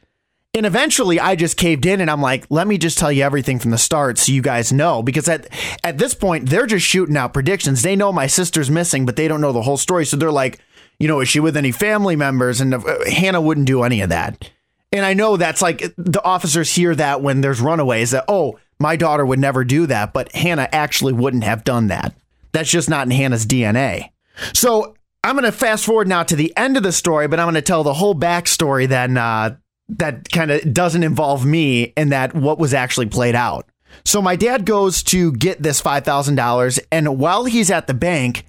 And 0.53 0.67
eventually 0.67 1.21
I 1.21 1.37
just 1.37 1.57
caved 1.57 1.87
in 1.87 2.01
and 2.01 2.11
I'm 2.11 2.21
like, 2.21 2.45
let 2.51 2.67
me 2.67 2.77
just 2.77 2.99
tell 2.99 3.13
you 3.13 3.23
everything 3.23 3.61
from 3.61 3.71
the 3.71 3.79
start 3.79 4.19
so 4.19 4.33
you 4.33 4.43
guys 4.43 4.73
know. 4.73 5.01
Because 5.01 5.29
at 5.29 5.47
at 5.85 5.99
this 5.99 6.13
point, 6.13 6.49
they're 6.49 6.67
just 6.67 6.85
shooting 6.85 7.17
out 7.17 7.33
predictions. 7.33 7.83
They 7.83 7.95
know 7.95 8.13
my 8.13 8.27
sister's 8.27 8.69
missing, 8.69 9.07
but 9.07 9.15
they 9.15 9.29
don't 9.29 9.41
know 9.41 9.53
the 9.53 9.63
whole 9.63 9.77
story. 9.77 10.05
So 10.05 10.17
they're 10.17 10.33
like, 10.33 10.59
you 11.01 11.09
know, 11.09 11.21
is 11.21 11.29
she 11.29 11.41
with 11.41 11.57
any 11.57 11.73
family 11.73 12.15
members? 12.15 12.61
And 12.61 12.75
uh, 12.75 12.83
Hannah 13.07 13.41
wouldn't 13.41 13.67
do 13.67 13.83
any 13.83 14.03
of 14.03 14.11
that. 14.11 14.51
And 14.93 15.05
I 15.05 15.15
know 15.15 15.37
that's 15.37 15.63
like 15.63 15.93
the 15.97 16.23
officers 16.23 16.75
hear 16.75 16.95
that 16.95 17.23
when 17.23 17.41
there's 17.41 17.61
runaways 17.61 18.11
that, 18.11 18.25
oh, 18.29 18.59
my 18.79 18.97
daughter 18.97 19.25
would 19.25 19.39
never 19.39 19.65
do 19.65 19.87
that, 19.87 20.13
but 20.13 20.33
Hannah 20.33 20.69
actually 20.73 21.13
wouldn't 21.13 21.45
have 21.45 21.65
done 21.65 21.89
that. 21.89 22.15
That's 22.53 22.71
just 22.71 22.89
not 22.89 23.07
in 23.07 23.13
Hannah's 23.13 23.47
DNA. 23.47 24.11
So 24.53 24.97
I'm 25.23 25.37
going 25.37 25.45
to 25.45 25.53
fast 25.53 25.85
forward 25.85 26.09
now 26.09 26.23
to 26.25 26.37
the 26.37 26.57
end 26.57 26.77
of 26.77 26.83
the 26.83 26.93
story, 26.93 27.29
but 27.29 27.39
I'm 27.39 27.47
going 27.47 27.55
to 27.55 27.63
tell 27.63 27.85
the 27.85 27.95
whole 27.95 28.15
backstory 28.15 28.89
then 28.89 29.17
uh, 29.17 29.57
that 29.91 30.31
kind 30.31 30.51
of 30.51 30.73
doesn't 30.73 31.03
involve 31.03 31.45
me 31.45 31.93
and 31.97 32.11
that 32.13 32.35
what 32.35 32.59
was 32.59 32.75
actually 32.75 33.07
played 33.07 33.35
out. 33.35 33.67
So 34.05 34.23
my 34.23 34.37
dad 34.37 34.65
goes 34.65 35.03
to 35.05 35.33
get 35.33 35.63
this 35.63 35.83
$5,000, 35.83 36.81
and 36.91 37.19
while 37.19 37.45
he's 37.45 37.71
at 37.71 37.87
the 37.87 37.95
bank, 37.95 38.47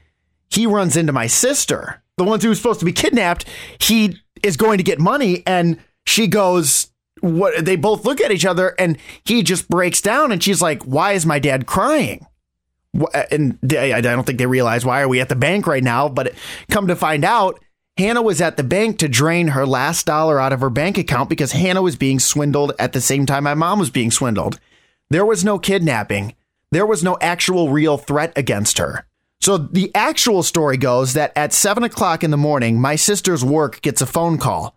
he 0.49 0.65
runs 0.65 0.95
into 0.95 1.11
my 1.11 1.27
sister, 1.27 2.00
the 2.17 2.23
ones 2.23 2.43
who 2.43 2.49
was 2.49 2.57
supposed 2.57 2.79
to 2.79 2.85
be 2.85 2.91
kidnapped. 2.93 3.45
He 3.79 4.17
is 4.43 4.57
going 4.57 4.77
to 4.77 4.83
get 4.83 4.99
money, 4.99 5.43
and 5.45 5.79
she 6.05 6.27
goes, 6.27 6.91
what 7.21 7.65
they 7.65 7.75
both 7.75 8.03
look 8.03 8.19
at 8.19 8.31
each 8.31 8.45
other 8.45 8.73
and 8.79 8.97
he 9.23 9.43
just 9.43 9.69
breaks 9.69 10.01
down 10.01 10.31
and 10.31 10.43
she's 10.43 10.61
like, 10.61 10.83
"Why 10.83 11.13
is 11.13 11.25
my 11.25 11.39
dad 11.39 11.67
crying?" 11.67 12.25
And 13.31 13.57
I 13.77 14.01
don't 14.01 14.25
think 14.25 14.39
they 14.39 14.47
realize 14.47 14.83
why 14.83 15.01
are 15.01 15.07
we 15.07 15.21
at 15.21 15.29
the 15.29 15.35
bank 15.35 15.65
right 15.65 15.83
now, 15.83 16.09
but 16.09 16.33
come 16.69 16.87
to 16.87 16.95
find 16.95 17.23
out, 17.23 17.59
Hannah 17.97 18.21
was 18.21 18.41
at 18.41 18.57
the 18.57 18.63
bank 18.63 18.97
to 18.99 19.07
drain 19.07 19.49
her 19.49 19.65
last 19.65 20.05
dollar 20.07 20.41
out 20.41 20.51
of 20.51 20.59
her 20.61 20.69
bank 20.69 20.97
account 20.97 21.29
because 21.29 21.53
Hannah 21.53 21.81
was 21.81 21.95
being 21.95 22.19
swindled 22.19 22.73
at 22.79 22.91
the 22.91 23.01
same 23.01 23.25
time 23.25 23.43
my 23.43 23.53
mom 23.53 23.79
was 23.79 23.91
being 23.91 24.11
swindled. 24.11 24.59
There 25.09 25.25
was 25.25 25.45
no 25.45 25.59
kidnapping. 25.59 26.35
There 26.71 26.85
was 26.85 27.03
no 27.03 27.17
actual 27.21 27.69
real 27.69 27.97
threat 27.97 28.33
against 28.35 28.77
her. 28.77 29.05
So 29.41 29.57
the 29.57 29.91
actual 29.95 30.43
story 30.43 30.77
goes 30.77 31.13
that 31.13 31.31
at 31.35 31.51
seven 31.51 31.83
o'clock 31.83 32.23
in 32.23 32.31
the 32.31 32.37
morning, 32.37 32.79
my 32.79 32.95
sister's 32.95 33.43
work 33.43 33.81
gets 33.81 34.01
a 34.01 34.05
phone 34.05 34.37
call. 34.37 34.75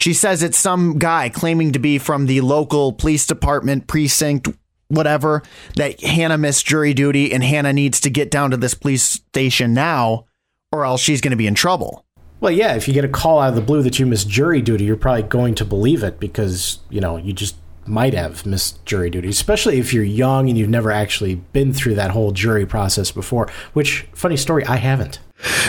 She 0.00 0.14
says 0.14 0.42
it's 0.42 0.58
some 0.58 0.98
guy 0.98 1.28
claiming 1.28 1.72
to 1.72 1.78
be 1.78 1.98
from 1.98 2.26
the 2.26 2.40
local 2.40 2.92
police 2.92 3.26
department 3.26 3.86
precinct, 3.86 4.48
whatever, 4.86 5.42
that 5.76 6.00
Hannah 6.00 6.38
missed 6.38 6.66
jury 6.66 6.94
duty 6.94 7.32
and 7.32 7.44
Hannah 7.44 7.72
needs 7.72 8.00
to 8.00 8.10
get 8.10 8.30
down 8.30 8.52
to 8.52 8.56
this 8.56 8.74
police 8.74 9.02
station 9.02 9.74
now 9.74 10.24
or 10.72 10.84
else 10.84 11.00
she's 11.00 11.20
going 11.20 11.32
to 11.32 11.36
be 11.36 11.46
in 11.46 11.54
trouble. 11.54 12.04
Well, 12.40 12.52
yeah, 12.52 12.76
if 12.76 12.86
you 12.86 12.94
get 12.94 13.04
a 13.04 13.08
call 13.08 13.40
out 13.40 13.50
of 13.50 13.56
the 13.56 13.60
blue 13.60 13.82
that 13.82 13.98
you 13.98 14.06
missed 14.06 14.28
jury 14.28 14.62
duty, 14.62 14.84
you're 14.84 14.96
probably 14.96 15.24
going 15.24 15.56
to 15.56 15.64
believe 15.64 16.04
it 16.04 16.20
because, 16.20 16.78
you 16.88 17.00
know, 17.00 17.16
you 17.16 17.32
just 17.32 17.56
might 17.88 18.14
have 18.14 18.46
missed 18.46 18.84
jury 18.84 19.10
duty, 19.10 19.28
especially 19.28 19.78
if 19.78 19.92
you're 19.92 20.04
young 20.04 20.48
and 20.48 20.56
you've 20.58 20.68
never 20.68 20.90
actually 20.90 21.36
been 21.36 21.72
through 21.72 21.94
that 21.96 22.10
whole 22.10 22.32
jury 22.32 22.66
process 22.66 23.10
before, 23.10 23.48
which, 23.72 24.06
funny 24.12 24.36
story, 24.36 24.64
I 24.66 24.76
haven't. 24.76 25.20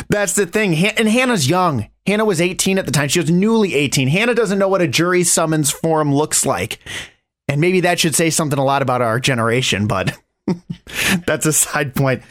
That's 0.10 0.34
the 0.34 0.46
thing. 0.46 0.76
And 0.76 1.08
Hannah's 1.08 1.50
young. 1.50 1.90
Hannah 2.06 2.26
was 2.26 2.42
18 2.42 2.80
at 2.80 2.86
the 2.86 2.92
time. 2.92 3.08
She 3.08 3.20
was 3.20 3.30
newly 3.30 3.76
18. 3.76 4.08
Hannah 4.08 4.34
doesn't 4.34 4.58
know 4.58 4.68
what 4.68 4.82
a 4.82 4.88
jury 4.88 5.24
summons 5.24 5.72
form 5.72 6.14
looks 6.14 6.46
like. 6.46 6.80
And 7.48 7.62
maybe 7.62 7.82
that 7.82 8.00
should 8.00 8.16
say 8.16 8.30
something 8.30 8.60
a 8.60 8.64
lot 8.64 8.82
about 8.82 9.02
our 9.02 9.20
generation, 9.20 9.88
but 9.88 10.18
that's 11.26 11.46
a 11.46 11.54
side 11.54 11.96
point. 11.96 12.24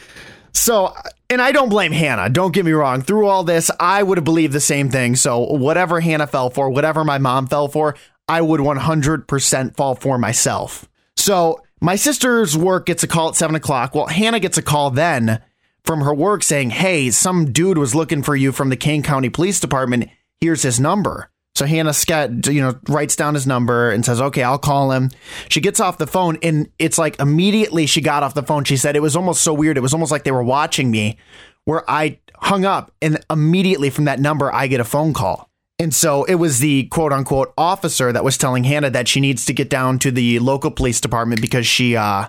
So, 0.53 0.93
and 1.29 1.41
I 1.41 1.51
don't 1.51 1.69
blame 1.69 1.91
Hannah. 1.91 2.29
Don't 2.29 2.53
get 2.53 2.65
me 2.65 2.71
wrong. 2.71 3.01
Through 3.01 3.27
all 3.27 3.43
this, 3.43 3.69
I 3.79 4.01
would 4.01 4.17
have 4.17 4.25
believed 4.25 4.53
the 4.53 4.59
same 4.59 4.89
thing. 4.89 5.15
So, 5.15 5.39
whatever 5.39 5.99
Hannah 5.99 6.27
fell 6.27 6.49
for, 6.49 6.69
whatever 6.69 7.03
my 7.03 7.17
mom 7.17 7.47
fell 7.47 7.67
for, 7.67 7.95
I 8.29 8.41
would 8.41 8.61
100% 8.61 9.75
fall 9.75 9.95
for 9.95 10.17
myself. 10.17 10.87
So, 11.17 11.61
my 11.81 11.95
sister's 11.95 12.57
work 12.57 12.85
gets 12.85 13.03
a 13.03 13.07
call 13.07 13.29
at 13.29 13.35
seven 13.35 13.55
o'clock. 13.55 13.95
Well, 13.95 14.07
Hannah 14.07 14.39
gets 14.39 14.57
a 14.57 14.61
call 14.61 14.91
then 14.91 15.41
from 15.83 16.01
her 16.01 16.13
work 16.13 16.43
saying, 16.43 16.69
Hey, 16.71 17.09
some 17.09 17.51
dude 17.51 17.77
was 17.77 17.95
looking 17.95 18.21
for 18.21 18.35
you 18.35 18.51
from 18.51 18.69
the 18.69 18.75
Kane 18.77 19.01
County 19.01 19.29
Police 19.29 19.59
Department. 19.59 20.09
Here's 20.39 20.61
his 20.61 20.79
number. 20.79 21.31
So 21.55 21.65
Hannah 21.65 21.93
Scott, 21.93 22.47
you 22.47 22.61
know, 22.61 22.79
writes 22.87 23.15
down 23.15 23.33
his 23.33 23.47
number 23.47 23.91
and 23.91 24.05
says, 24.05 24.21
"Okay, 24.21 24.43
I'll 24.43 24.59
call 24.59 24.91
him." 24.91 25.09
She 25.49 25.59
gets 25.59 25.79
off 25.79 25.97
the 25.97 26.07
phone, 26.07 26.37
and 26.41 26.69
it's 26.79 26.97
like 26.97 27.19
immediately 27.19 27.85
she 27.85 27.99
got 27.99 28.23
off 28.23 28.33
the 28.33 28.43
phone. 28.43 28.63
She 28.63 28.77
said 28.77 28.95
it 28.95 29.01
was 29.01 29.15
almost 29.15 29.41
so 29.41 29.53
weird. 29.53 29.75
It 29.75 29.81
was 29.81 29.93
almost 29.93 30.11
like 30.11 30.23
they 30.23 30.31
were 30.31 30.43
watching 30.43 30.89
me, 30.89 31.17
where 31.65 31.89
I 31.89 32.19
hung 32.35 32.63
up, 32.63 32.93
and 33.01 33.19
immediately 33.29 33.89
from 33.89 34.05
that 34.05 34.21
number, 34.21 34.53
I 34.53 34.67
get 34.67 34.79
a 34.79 34.85
phone 34.85 35.13
call. 35.13 35.48
And 35.79 35.95
so 35.95 36.25
it 36.25 36.35
was 36.35 36.59
the 36.59 36.83
quote 36.87 37.13
unquote 37.13 37.53
officer 37.57 38.11
that 38.11 38.23
was 38.23 38.37
telling 38.37 38.65
Hannah 38.65 38.89
that 38.89 39.07
she 39.07 39.21
needs 39.21 39.45
to 39.45 39.53
get 39.53 39.69
down 39.69 39.97
to 39.99 40.11
the 40.11 40.39
local 40.39 40.71
police 40.71 40.99
department 40.99 41.41
because 41.41 41.65
she 41.65 41.95
uh, 41.95 42.27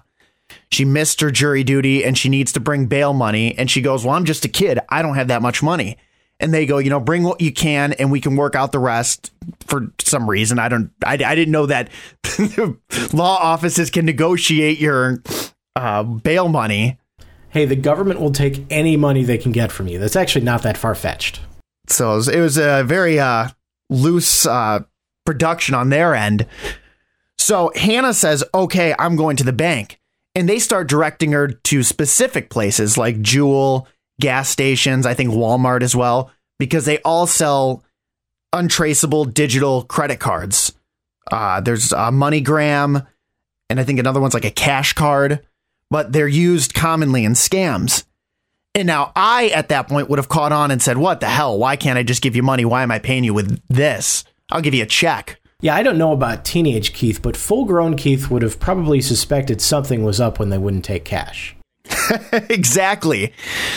she 0.71 0.85
missed 0.85 1.21
her 1.21 1.33
jury 1.33 1.65
duty 1.65 2.05
and 2.05 2.17
she 2.17 2.29
needs 2.29 2.53
to 2.53 2.61
bring 2.61 2.87
bail 2.87 3.13
money. 3.13 3.57
And 3.59 3.69
she 3.69 3.83
goes, 3.83 4.05
Well, 4.05 4.15
I'm 4.15 4.25
just 4.25 4.45
a 4.45 4.49
kid. 4.49 4.79
I 4.89 5.03
don't 5.03 5.17
have 5.17 5.29
that 5.29 5.43
much 5.43 5.63
money. 5.63 5.99
And 6.39 6.55
they 6.55 6.65
go, 6.65 6.79
You 6.79 6.91
know, 6.91 7.01
bring 7.01 7.25
what 7.25 7.41
you 7.41 7.53
can 7.53 7.93
and 7.95 8.13
we 8.13 8.21
can 8.21 8.37
work 8.37 8.55
out 8.55 8.71
the 8.71 8.79
rest 8.79 9.33
for 9.67 9.93
some 9.99 10.31
reason. 10.31 10.61
I 10.61 10.69
don't, 10.69 10.93
I, 11.05 11.15
I 11.15 11.35
didn't 11.35 11.51
know 11.51 11.67
that 11.67 11.91
law 13.13 13.37
offices 13.37 13.91
can 13.91 14.07
negotiate 14.07 14.79
your 14.79 15.23
uh, 15.75 16.05
bail 16.05 16.49
money. 16.49 16.99
Hey, 17.49 17.65
the 17.65 17.75
government 17.75 18.21
will 18.21 18.31
take 18.31 18.65
any 18.71 18.97
money 18.97 19.25
they 19.25 19.39
can 19.39 19.51
get 19.51 19.73
from 19.73 19.89
you. 19.89 19.99
That's 19.99 20.15
actually 20.15 20.45
not 20.45 20.63
that 20.63 20.77
far 20.77 20.95
fetched. 20.95 21.41
So 21.91 22.13
it 22.13 22.17
was, 22.17 22.29
it 22.29 22.41
was 22.41 22.59
a 22.59 22.85
very 22.85 23.19
uh, 23.19 23.49
loose 23.89 24.47
uh, 24.47 24.81
production 25.25 25.75
on 25.75 25.91
their 25.91 26.15
end. 26.15 26.47
So 27.39 27.73
Hannah 27.75 28.15
says, 28.15 28.45
okay, 28.55 28.95
I'm 28.99 29.17
going 29.17 29.37
to 29.37 29.45
the 29.45 29.53
bank. 29.53 29.99
And 30.35 30.49
they 30.49 30.59
start 30.61 30.89
directing 30.89 31.33
her 31.33 31.49
to 31.49 31.83
specific 31.83 32.51
places 32.51 32.97
like 32.97 33.21
Jewel, 33.21 33.89
gas 34.21 34.49
stations, 34.49 35.07
I 35.07 35.15
think 35.15 35.31
Walmart 35.31 35.83
as 35.83 35.97
well, 35.97 36.31
because 36.59 36.85
they 36.85 36.99
all 36.99 37.27
sell 37.27 37.83
untraceable 38.53 39.25
digital 39.25 39.83
credit 39.85 40.21
cards. 40.21 40.73
Uh, 41.31 41.61
there's 41.61 41.93
a 41.93 42.11
MoneyGram, 42.11 43.07
and 43.69 43.81
I 43.81 43.85
think 43.85 43.99
another 43.99 44.21
one's 44.21 44.35
like 44.35 44.45
a 44.45 44.51
cash 44.51 44.93
card, 44.93 45.45
but 45.91 46.13
they're 46.13 46.29
used 46.29 46.75
commonly 46.75 47.25
in 47.25 47.33
scams. 47.33 48.05
And 48.75 48.87
now 48.87 49.13
I, 49.17 49.49
at 49.49 49.69
that 49.69 49.89
point, 49.89 50.09
would 50.09 50.19
have 50.19 50.29
caught 50.29 50.53
on 50.53 50.71
and 50.71 50.81
said, 50.81 50.97
What 50.97 51.21
the 51.21 51.27
hell? 51.27 51.59
Why 51.59 51.77
can't 51.77 51.99
I 51.99 52.03
just 52.03 52.23
give 52.23 52.37
you 52.37 52.43
money? 52.43 52.65
Why 52.65 52.83
am 52.83 52.91
I 52.91 52.99
paying 52.99 53.25
you 53.25 53.35
with 53.35 53.61
this? 53.69 54.25
I'll 54.51 54.61
give 54.61 54.75
you 54.75 54.83
a 54.83 54.87
check. 54.87 55.41
Yeah, 55.61 55.75
I 55.75 55.83
don't 55.83 55.99
know 55.99 56.13
about 56.13 56.45
teenage 56.45 56.95
Keith, 56.95 57.21
but 57.21 57.37
full 57.37 57.65
grown 57.67 57.97
Keith 57.97 58.31
would 58.31 58.43
have 58.43 58.59
probably 58.59 59.01
suspected 59.01 59.61
something 59.61 60.03
was 60.03 60.21
up 60.21 60.39
when 60.39 60.49
they 60.49 60.57
wouldn't 60.57 60.85
take 60.85 61.05
cash. 61.05 61.55
exactly. 62.33 63.33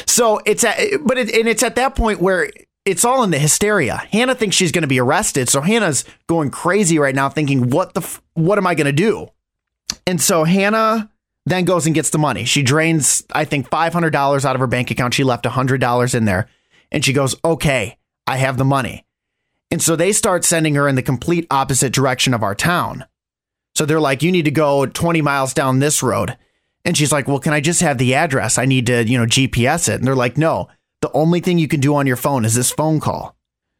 So 0.05 0.39
it's 0.45 0.63
at, 0.63 0.77
but 1.03 1.17
it, 1.17 1.35
and 1.35 1.47
it's 1.47 1.63
at 1.63 1.75
that 1.75 1.95
point 1.95 2.21
where 2.21 2.49
it's 2.85 3.03
all 3.03 3.23
in 3.23 3.31
the 3.31 3.39
hysteria. 3.39 3.97
Hannah 4.11 4.35
thinks 4.35 4.55
she's 4.55 4.71
going 4.71 4.83
to 4.83 4.87
be 4.87 4.99
arrested, 4.99 5.49
so 5.49 5.61
Hannah's 5.61 6.05
going 6.27 6.51
crazy 6.51 6.99
right 6.99 7.15
now, 7.15 7.29
thinking, 7.29 7.69
"What 7.69 7.93
the? 7.93 8.01
F- 8.01 8.21
what 8.33 8.57
am 8.57 8.67
I 8.67 8.75
going 8.75 8.85
to 8.85 8.91
do?" 8.91 9.29
And 10.07 10.21
so 10.21 10.43
Hannah 10.43 11.09
then 11.45 11.65
goes 11.65 11.85
and 11.85 11.95
gets 11.95 12.09
the 12.09 12.17
money. 12.17 12.45
She 12.45 12.63
drains, 12.63 13.23
I 13.33 13.45
think, 13.45 13.69
five 13.69 13.93
hundred 13.93 14.11
dollars 14.11 14.45
out 14.45 14.55
of 14.55 14.59
her 14.59 14.67
bank 14.67 14.91
account. 14.91 15.13
She 15.13 15.23
left 15.23 15.45
hundred 15.45 15.81
dollars 15.81 16.15
in 16.15 16.25
there, 16.25 16.47
and 16.91 17.03
she 17.03 17.13
goes, 17.13 17.35
"Okay, 17.43 17.97
I 18.27 18.37
have 18.37 18.57
the 18.57 18.65
money." 18.65 19.05
And 19.71 19.81
so 19.81 19.95
they 19.95 20.11
start 20.11 20.45
sending 20.45 20.75
her 20.75 20.87
in 20.87 20.95
the 20.95 21.01
complete 21.01 21.47
opposite 21.49 21.93
direction 21.93 22.33
of 22.33 22.43
our 22.43 22.55
town. 22.55 23.05
So 23.75 23.85
they're 23.85 23.99
like, 23.99 24.23
"You 24.23 24.31
need 24.31 24.45
to 24.45 24.51
go 24.51 24.85
twenty 24.85 25.21
miles 25.21 25.53
down 25.53 25.79
this 25.79 26.01
road." 26.03 26.37
And 26.85 26.97
she's 26.97 27.11
like, 27.11 27.27
"Well, 27.27 27.39
can 27.39 27.53
I 27.53 27.61
just 27.61 27.81
have 27.81 27.97
the 27.97 28.13
address? 28.13 28.57
I 28.57 28.65
need 28.65 28.85
to, 28.87 29.03
you 29.07 29.17
know, 29.17 29.25
GPS 29.25 29.89
it." 29.89 29.95
And 29.95 30.07
they're 30.07 30.15
like, 30.15 30.37
"No." 30.37 30.69
The 31.01 31.11
only 31.11 31.41
thing 31.41 31.57
you 31.57 31.67
can 31.67 31.81
do 31.81 31.95
on 31.95 32.07
your 32.07 32.15
phone 32.15 32.45
is 32.45 32.55
this 32.55 32.71
phone 32.71 33.01
call. 33.01 33.35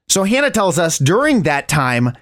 So 0.10 0.26
Hannah 0.26 0.52
tells 0.52 0.78
us 0.78 0.98
during 0.98 1.44
that 1.44 1.70
time, 1.70 2.18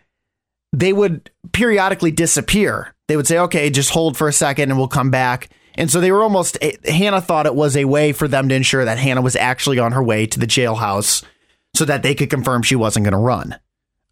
they 0.71 0.93
would 0.93 1.31
periodically 1.53 2.12
disappear. 2.12 2.93
They 3.11 3.17
would 3.17 3.27
say, 3.27 3.39
okay, 3.39 3.69
just 3.69 3.89
hold 3.89 4.15
for 4.15 4.29
a 4.29 4.31
second 4.31 4.69
and 4.69 4.79
we'll 4.79 4.87
come 4.87 5.11
back. 5.11 5.49
And 5.75 5.91
so 5.91 5.99
they 5.99 6.13
were 6.13 6.23
almost, 6.23 6.57
eh, 6.61 6.77
Hannah 6.85 7.19
thought 7.19 7.45
it 7.45 7.53
was 7.53 7.75
a 7.75 7.83
way 7.83 8.13
for 8.13 8.25
them 8.25 8.47
to 8.47 8.55
ensure 8.55 8.85
that 8.85 8.99
Hannah 8.99 9.21
was 9.21 9.35
actually 9.35 9.79
on 9.79 9.91
her 9.91 10.01
way 10.01 10.25
to 10.27 10.39
the 10.39 10.47
jailhouse 10.47 11.21
so 11.73 11.83
that 11.83 12.03
they 12.03 12.15
could 12.15 12.29
confirm 12.29 12.61
she 12.61 12.77
wasn't 12.77 13.03
going 13.03 13.11
to 13.11 13.17
run. 13.17 13.59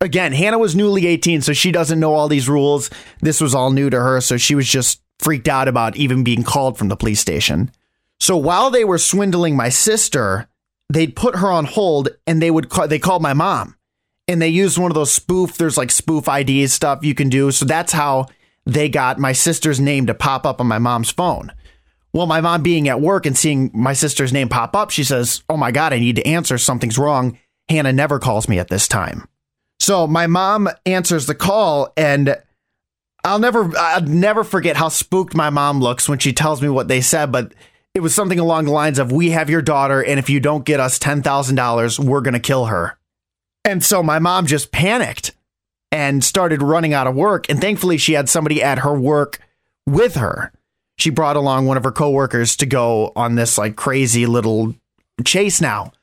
Again, 0.01 0.33
Hannah 0.33 0.59
was 0.59 0.75
newly 0.75 1.07
18, 1.07 1.39
so 1.39 1.53
she 1.53 1.71
doesn't 1.71 2.01
know 2.01 2.13
all 2.13 2.27
these 2.27 2.49
rules. 2.49 2.89
This 3.21 3.39
was 3.39 3.55
all 3.55 3.71
new 3.71 3.89
to 3.89 3.97
her, 3.97 4.19
so 4.19 4.35
she 4.35 4.53
was 4.53 4.67
just 4.67 5.01
freaked 5.17 5.47
out 5.47 5.69
about 5.69 5.95
even 5.95 6.25
being 6.25 6.43
called 6.43 6.77
from 6.77 6.89
the 6.89 6.97
police 6.97 7.21
station. 7.21 7.71
So 8.19 8.35
while 8.35 8.69
they 8.69 8.83
were 8.83 8.97
swindling 8.97 9.55
my 9.55 9.69
sister, 9.69 10.49
they'd 10.89 11.15
put 11.15 11.37
her 11.37 11.49
on 11.49 11.63
hold 11.63 12.09
and 12.27 12.41
they 12.41 12.51
would 12.51 12.67
call, 12.67 12.89
they 12.89 12.99
called 12.99 13.21
my 13.21 13.31
mom 13.31 13.77
and 14.27 14.41
they 14.41 14.49
used 14.49 14.77
one 14.77 14.91
of 14.91 14.95
those 14.95 15.11
spoof 15.11 15.57
there's 15.57 15.77
like 15.77 15.89
spoof 15.89 16.27
IDs 16.27 16.73
stuff 16.73 17.03
you 17.03 17.15
can 17.15 17.29
do 17.29 17.49
so 17.51 17.65
that's 17.65 17.91
how 17.91 18.27
they 18.69 18.89
got 18.89 19.19
my 19.19 19.31
sister's 19.31 19.79
name 19.79 20.07
to 20.07 20.13
pop 20.13 20.45
up 20.45 20.59
on 20.61 20.67
my 20.67 20.79
mom's 20.79 21.11
phone. 21.11 21.51
Well 22.13 22.25
my 22.25 22.41
mom 22.41 22.63
being 22.63 22.89
at 22.89 23.01
work 23.01 23.25
and 23.25 23.37
seeing 23.37 23.71
my 23.73 23.93
sister's 23.93 24.33
name 24.33 24.49
pop 24.49 24.75
up 24.75 24.89
she 24.89 25.03
says 25.03 25.43
oh 25.49 25.57
my 25.57 25.71
god 25.71 25.93
I 25.93 25.99
need 25.99 26.15
to 26.15 26.27
answer. 26.27 26.57
Something's 26.57 26.97
wrong. 26.97 27.37
Hannah 27.67 27.93
never 27.93 28.19
calls 28.19 28.47
me 28.47 28.59
at 28.59 28.69
this 28.69 28.87
time. 28.87 29.27
So 29.79 30.07
my 30.07 30.27
mom 30.27 30.69
answers 30.85 31.25
the 31.25 31.35
call 31.35 31.93
and 31.95 32.35
I'll 33.23 33.39
never 33.39 33.71
I'll 33.77 34.01
never 34.01 34.43
forget 34.43 34.77
how 34.77 34.89
spooked 34.89 35.35
my 35.35 35.49
mom 35.49 35.79
looks 35.79 36.09
when 36.09 36.19
she 36.19 36.33
tells 36.33 36.61
me 36.61 36.69
what 36.69 36.87
they 36.87 37.01
said 37.01 37.31
but 37.31 37.53
it 37.95 38.01
was 38.01 38.13
something 38.13 38.39
along 38.39 38.65
the 38.65 38.71
lines 38.71 38.99
of 38.99 39.11
we 39.11 39.31
have 39.31 39.49
your 39.49 39.61
daughter 39.61 40.03
and 40.03 40.19
if 40.19 40.29
you 40.29 40.39
don't 40.39 40.65
get 40.65 40.79
us 40.79 40.99
$10,000 40.99 41.99
we're 41.99 42.21
going 42.21 42.33
to 42.33 42.39
kill 42.39 42.65
her. 42.65 42.97
And 43.65 43.83
so 43.83 44.01
my 44.01 44.19
mom 44.19 44.45
just 44.45 44.71
panicked 44.71 45.35
and 45.91 46.23
started 46.23 46.61
running 46.61 46.93
out 46.93 47.07
of 47.07 47.15
work 47.15 47.49
and 47.49 47.59
thankfully 47.59 47.97
she 47.97 48.13
had 48.13 48.29
somebody 48.29 48.61
at 48.61 48.79
her 48.79 48.97
work 48.97 49.39
with 49.85 50.15
her. 50.15 50.51
She 50.97 51.09
brought 51.09 51.35
along 51.35 51.65
one 51.65 51.77
of 51.77 51.83
her 51.83 51.91
coworkers 51.91 52.55
to 52.57 52.65
go 52.65 53.11
on 53.15 53.35
this 53.35 53.57
like 53.57 53.75
crazy 53.75 54.25
little 54.25 54.75
chase 55.25 55.61
now. 55.61 55.93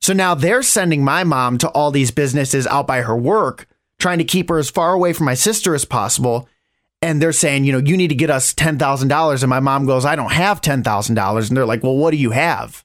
So 0.00 0.12
now 0.12 0.34
they're 0.34 0.62
sending 0.62 1.04
my 1.04 1.24
mom 1.24 1.58
to 1.58 1.68
all 1.70 1.90
these 1.90 2.10
businesses 2.10 2.66
out 2.66 2.86
by 2.86 3.02
her 3.02 3.16
work 3.16 3.66
trying 3.98 4.18
to 4.18 4.24
keep 4.24 4.48
her 4.48 4.58
as 4.58 4.70
far 4.70 4.92
away 4.92 5.12
from 5.12 5.26
my 5.26 5.34
sister 5.34 5.74
as 5.74 5.84
possible 5.84 6.48
and 7.02 7.20
they're 7.20 7.32
saying, 7.32 7.64
you 7.64 7.72
know, 7.72 7.78
you 7.78 7.96
need 7.96 8.08
to 8.08 8.14
get 8.14 8.30
us 8.30 8.54
$10,000. 8.54 9.42
And 9.42 9.50
my 9.50 9.60
mom 9.60 9.86
goes, 9.86 10.04
I 10.04 10.16
don't 10.16 10.32
have 10.32 10.60
$10,000. 10.60 11.48
And 11.48 11.56
they're 11.56 11.66
like, 11.66 11.82
well, 11.82 11.96
what 11.96 12.10
do 12.10 12.16
you 12.16 12.30
have? 12.30 12.84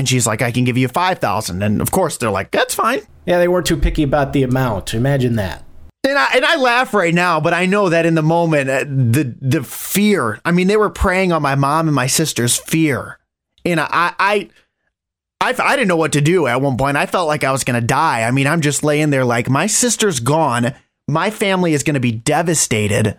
And 0.00 0.08
she's 0.08 0.26
like, 0.26 0.42
I 0.42 0.50
can 0.50 0.64
give 0.64 0.78
you 0.78 0.88
5000 0.88 1.62
And 1.62 1.80
of 1.80 1.90
course, 1.90 2.16
they're 2.16 2.30
like, 2.30 2.50
that's 2.50 2.74
fine. 2.74 3.00
Yeah, 3.26 3.38
they 3.38 3.48
weren't 3.48 3.66
too 3.66 3.76
picky 3.76 4.02
about 4.02 4.32
the 4.32 4.42
amount. 4.42 4.94
Imagine 4.94 5.36
that. 5.36 5.64
And 6.04 6.18
I, 6.18 6.28
and 6.34 6.44
I 6.44 6.56
laugh 6.56 6.94
right 6.94 7.14
now, 7.14 7.40
but 7.40 7.52
I 7.52 7.66
know 7.66 7.90
that 7.90 8.06
in 8.06 8.14
the 8.14 8.22
moment, 8.22 8.70
uh, 8.70 8.84
the 8.84 9.36
the 9.40 9.62
fear. 9.62 10.40
I 10.46 10.50
mean, 10.50 10.66
they 10.66 10.78
were 10.78 10.88
preying 10.88 11.30
on 11.30 11.42
my 11.42 11.54
mom 11.54 11.86
and 11.86 11.94
my 11.94 12.06
sister's 12.06 12.56
fear, 12.56 13.18
and 13.66 13.78
I 13.78 14.14
I 14.18 14.48
I, 15.42 15.54
I 15.58 15.76
didn't 15.76 15.88
know 15.88 15.96
what 15.96 16.14
to 16.14 16.22
do 16.22 16.46
at 16.46 16.62
one 16.62 16.78
point. 16.78 16.96
I 16.96 17.04
felt 17.04 17.28
like 17.28 17.44
I 17.44 17.52
was 17.52 17.64
gonna 17.64 17.82
die. 17.82 18.22
I 18.22 18.30
mean, 18.30 18.46
I'm 18.46 18.62
just 18.62 18.82
laying 18.82 19.10
there 19.10 19.26
like 19.26 19.50
my 19.50 19.66
sister's 19.66 20.20
gone 20.20 20.74
my 21.10 21.30
family 21.30 21.74
is 21.74 21.82
going 21.82 21.94
to 21.94 22.00
be 22.00 22.12
devastated. 22.12 23.18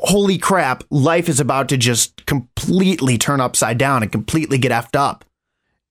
Holy 0.00 0.38
crap, 0.38 0.84
life 0.90 1.28
is 1.28 1.40
about 1.40 1.68
to 1.70 1.76
just 1.76 2.26
completely 2.26 3.18
turn 3.18 3.40
upside 3.40 3.78
down 3.78 4.02
and 4.02 4.12
completely 4.12 4.58
get 4.58 4.70
effed 4.70 4.96
up. 4.96 5.24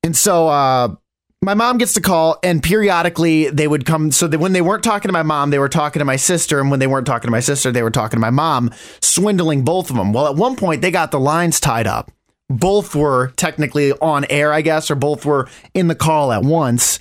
And 0.08 0.16
so, 0.16 0.48
uh, 0.48 0.96
my 1.42 1.54
mom 1.54 1.78
gets 1.78 1.94
the 1.94 2.02
call, 2.02 2.40
and 2.44 2.64
periodically 2.64 3.50
they 3.50 3.68
would 3.68 3.86
come. 3.86 4.10
So 4.12 4.26
that 4.28 4.40
when 4.40 4.54
they 4.54 4.62
weren't 4.62 4.86
talking 4.86 5.10
to 5.10 5.14
my 5.14 5.22
mom, 5.22 5.50
they 5.50 5.60
were 5.60 5.68
talking 5.68 6.00
to 6.00 6.06
my 6.06 6.16
sister, 6.16 6.62
and 6.62 6.72
when 6.72 6.80
they 6.80 6.88
weren't 6.88 7.06
talking 7.06 7.28
to 7.28 7.32
my 7.32 7.42
sister, 7.42 7.74
they 7.74 7.84
were 7.84 7.92
talking 7.92 8.16
to 8.16 8.22
my 8.22 8.30
mom, 8.30 8.72
swindling 9.02 9.66
both 9.66 9.90
of 9.90 9.98
them. 9.98 10.14
Well, 10.14 10.28
at 10.28 10.36
one 10.36 10.56
point, 10.56 10.82
they 10.82 10.92
got 10.92 11.12
the 11.12 11.20
lines 11.20 11.60
tied 11.60 11.88
up. 11.88 12.10
Both 12.50 12.96
were 12.96 13.34
technically 13.36 13.92
on 13.92 14.26
air, 14.30 14.54
I 14.54 14.62
guess, 14.62 14.90
or 14.90 14.96
both 14.96 15.26
were 15.26 15.50
in 15.74 15.90
the 15.90 15.96
call 15.96 16.32
at 16.32 16.44
once 16.44 17.00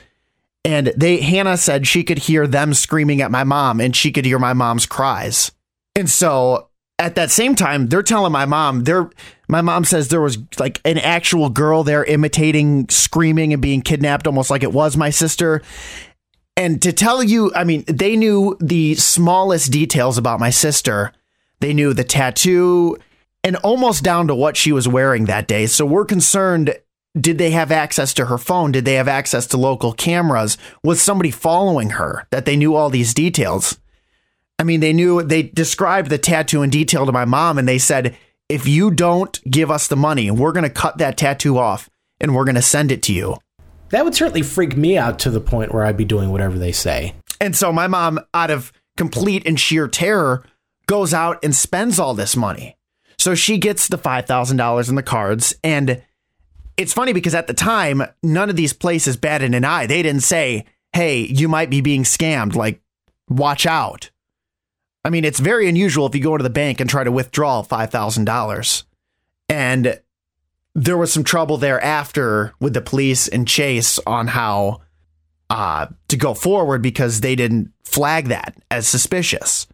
and 0.66 0.88
they 0.96 1.20
Hannah 1.20 1.56
said 1.56 1.86
she 1.86 2.02
could 2.02 2.18
hear 2.18 2.48
them 2.48 2.74
screaming 2.74 3.20
at 3.20 3.30
my 3.30 3.44
mom 3.44 3.80
and 3.80 3.94
she 3.94 4.10
could 4.10 4.24
hear 4.24 4.40
my 4.40 4.52
mom's 4.52 4.84
cries. 4.84 5.52
And 5.94 6.10
so 6.10 6.70
at 6.98 7.14
that 7.16 7.30
same 7.30 7.54
time, 7.54 7.88
they're 7.88 8.02
telling 8.02 8.32
my 8.32 8.46
mom, 8.46 8.84
they're 8.84 9.10
my 9.48 9.60
mom 9.60 9.84
says 9.84 10.08
there 10.08 10.20
was 10.20 10.38
like 10.58 10.80
an 10.84 10.98
actual 10.98 11.50
girl 11.50 11.84
there 11.84 12.04
imitating 12.04 12.88
screaming 12.88 13.52
and 13.52 13.62
being 13.62 13.82
kidnapped 13.82 14.26
almost 14.26 14.50
like 14.50 14.62
it 14.62 14.72
was 14.72 14.96
my 14.96 15.10
sister. 15.10 15.62
And 16.56 16.80
to 16.82 16.92
tell 16.92 17.22
you, 17.22 17.52
I 17.54 17.64
mean, 17.64 17.84
they 17.86 18.16
knew 18.16 18.56
the 18.60 18.94
smallest 18.94 19.70
details 19.70 20.16
about 20.16 20.40
my 20.40 20.50
sister. 20.50 21.12
They 21.60 21.74
knew 21.74 21.92
the 21.92 22.02
tattoo 22.02 22.96
and 23.44 23.56
almost 23.56 24.02
down 24.02 24.26
to 24.28 24.34
what 24.34 24.56
she 24.56 24.72
was 24.72 24.88
wearing 24.88 25.26
that 25.26 25.46
day. 25.46 25.66
So 25.66 25.84
we're 25.86 26.06
concerned 26.06 26.74
did 27.18 27.38
they 27.38 27.50
have 27.52 27.72
access 27.72 28.12
to 28.14 28.26
her 28.26 28.36
phone? 28.36 28.72
Did 28.72 28.84
they 28.84 28.94
have 28.94 29.08
access 29.08 29.46
to 29.48 29.56
local 29.56 29.92
cameras? 29.94 30.58
Was 30.82 31.00
somebody 31.00 31.30
following 31.30 31.90
her 31.90 32.26
that 32.30 32.44
they 32.44 32.56
knew 32.56 32.74
all 32.74 32.90
these 32.90 33.14
details? 33.14 33.78
I 34.58 34.64
mean, 34.64 34.80
they 34.80 34.92
knew 34.92 35.22
they 35.22 35.42
described 35.42 36.10
the 36.10 36.18
tattoo 36.18 36.62
in 36.62 36.70
detail 36.70 37.06
to 37.06 37.12
my 37.12 37.24
mom 37.24 37.58
and 37.58 37.68
they 37.68 37.78
said, 37.78 38.16
if 38.48 38.66
you 38.66 38.90
don't 38.90 39.38
give 39.50 39.70
us 39.70 39.86
the 39.88 39.96
money, 39.96 40.30
we're 40.30 40.52
going 40.52 40.64
to 40.64 40.70
cut 40.70 40.98
that 40.98 41.18
tattoo 41.18 41.58
off 41.58 41.90
and 42.20 42.34
we're 42.34 42.44
going 42.44 42.54
to 42.54 42.62
send 42.62 42.90
it 42.90 43.02
to 43.04 43.12
you. 43.12 43.36
That 43.90 44.04
would 44.04 44.14
certainly 44.14 44.42
freak 44.42 44.76
me 44.76 44.96
out 44.96 45.18
to 45.20 45.30
the 45.30 45.40
point 45.40 45.72
where 45.72 45.84
I'd 45.84 45.96
be 45.96 46.04
doing 46.04 46.30
whatever 46.30 46.58
they 46.58 46.72
say. 46.72 47.14
And 47.40 47.54
so 47.54 47.72
my 47.72 47.86
mom, 47.86 48.18
out 48.32 48.50
of 48.50 48.72
complete 48.96 49.46
and 49.46 49.60
sheer 49.60 49.88
terror, 49.88 50.44
goes 50.86 51.12
out 51.12 51.38
and 51.44 51.54
spends 51.54 51.98
all 51.98 52.14
this 52.14 52.36
money. 52.36 52.76
So 53.18 53.34
she 53.34 53.58
gets 53.58 53.88
the 53.88 53.98
$5,000 53.98 54.88
in 54.88 54.94
the 54.94 55.02
cards 55.02 55.54
and 55.62 56.02
it's 56.76 56.92
funny 56.92 57.12
because 57.12 57.34
at 57.34 57.46
the 57.46 57.54
time, 57.54 58.02
none 58.22 58.50
of 58.50 58.56
these 58.56 58.72
places 58.72 59.16
batted 59.16 59.54
an 59.54 59.64
eye. 59.64 59.86
They 59.86 60.02
didn't 60.02 60.22
say, 60.22 60.66
hey, 60.92 61.20
you 61.20 61.48
might 61.48 61.70
be 61.70 61.80
being 61.80 62.02
scammed. 62.02 62.54
Like, 62.54 62.80
watch 63.28 63.66
out. 63.66 64.10
I 65.06 65.08
mean, 65.08 65.24
it's 65.24 65.38
very 65.38 65.68
unusual 65.68 66.06
if 66.06 66.16
you 66.16 66.20
go 66.20 66.36
to 66.36 66.42
the 66.42 66.50
bank 66.50 66.80
and 66.80 66.90
try 66.90 67.04
to 67.04 67.12
withdraw 67.12 67.62
$5,000. 67.62 68.82
And 69.48 70.00
there 70.74 70.96
was 70.96 71.12
some 71.12 71.22
trouble 71.22 71.58
there 71.58 71.80
after 71.80 72.52
with 72.58 72.74
the 72.74 72.80
police 72.80 73.28
and 73.28 73.46
Chase 73.46 74.00
on 74.04 74.26
how 74.26 74.80
uh, 75.48 75.86
to 76.08 76.16
go 76.16 76.34
forward 76.34 76.82
because 76.82 77.20
they 77.20 77.36
didn't 77.36 77.72
flag 77.84 78.26
that 78.26 78.56
as 78.68 78.88
suspicious. 78.88 79.68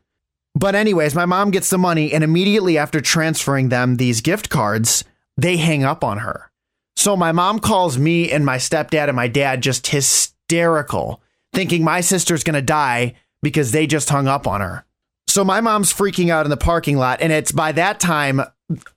But, 0.54 0.74
anyways, 0.74 1.14
my 1.14 1.24
mom 1.24 1.50
gets 1.50 1.70
the 1.70 1.78
money, 1.78 2.12
and 2.12 2.22
immediately 2.22 2.76
after 2.76 3.00
transferring 3.00 3.70
them 3.70 3.96
these 3.96 4.20
gift 4.20 4.50
cards, 4.50 5.02
they 5.38 5.56
hang 5.56 5.82
up 5.82 6.04
on 6.04 6.18
her. 6.18 6.50
So, 6.94 7.16
my 7.16 7.32
mom 7.32 7.58
calls 7.58 7.96
me 7.96 8.30
and 8.30 8.44
my 8.44 8.58
stepdad 8.58 9.08
and 9.08 9.16
my 9.16 9.28
dad 9.28 9.62
just 9.62 9.86
hysterical, 9.86 11.22
thinking 11.54 11.82
my 11.82 12.02
sister's 12.02 12.44
to 12.44 12.60
die 12.60 13.14
because 13.42 13.72
they 13.72 13.86
just 13.86 14.10
hung 14.10 14.28
up 14.28 14.46
on 14.46 14.60
her. 14.60 14.84
So, 15.32 15.44
my 15.44 15.62
mom's 15.62 15.94
freaking 15.94 16.28
out 16.28 16.44
in 16.44 16.50
the 16.50 16.58
parking 16.58 16.98
lot, 16.98 17.22
and 17.22 17.32
it's 17.32 17.52
by 17.52 17.72
that 17.72 18.00
time 18.00 18.42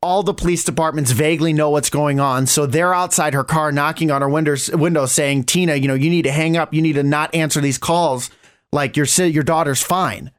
all 0.01 0.21
the 0.21 0.33
police 0.33 0.65
departments 0.65 1.11
vaguely 1.11 1.53
know 1.53 1.69
what's 1.69 1.89
going 1.89 2.19
on. 2.19 2.45
So 2.45 2.65
they're 2.65 2.93
outside 2.93 3.33
her 3.33 3.45
car 3.45 3.71
knocking 3.71 4.11
on 4.11 4.21
her 4.21 4.27
windows, 4.27 4.69
window 4.69 5.05
saying, 5.05 5.45
Tina, 5.45 5.75
you 5.75 5.87
know, 5.87 5.93
you 5.93 6.09
need 6.09 6.23
to 6.23 6.33
hang 6.33 6.57
up. 6.57 6.73
You 6.73 6.81
need 6.81 6.95
to 6.95 7.03
not 7.03 7.33
answer 7.33 7.61
these 7.61 7.77
calls. 7.77 8.29
Like 8.73 8.97
your, 8.97 9.05
your 9.05 9.43
daughter's 9.43 9.81
fine. 9.81 10.29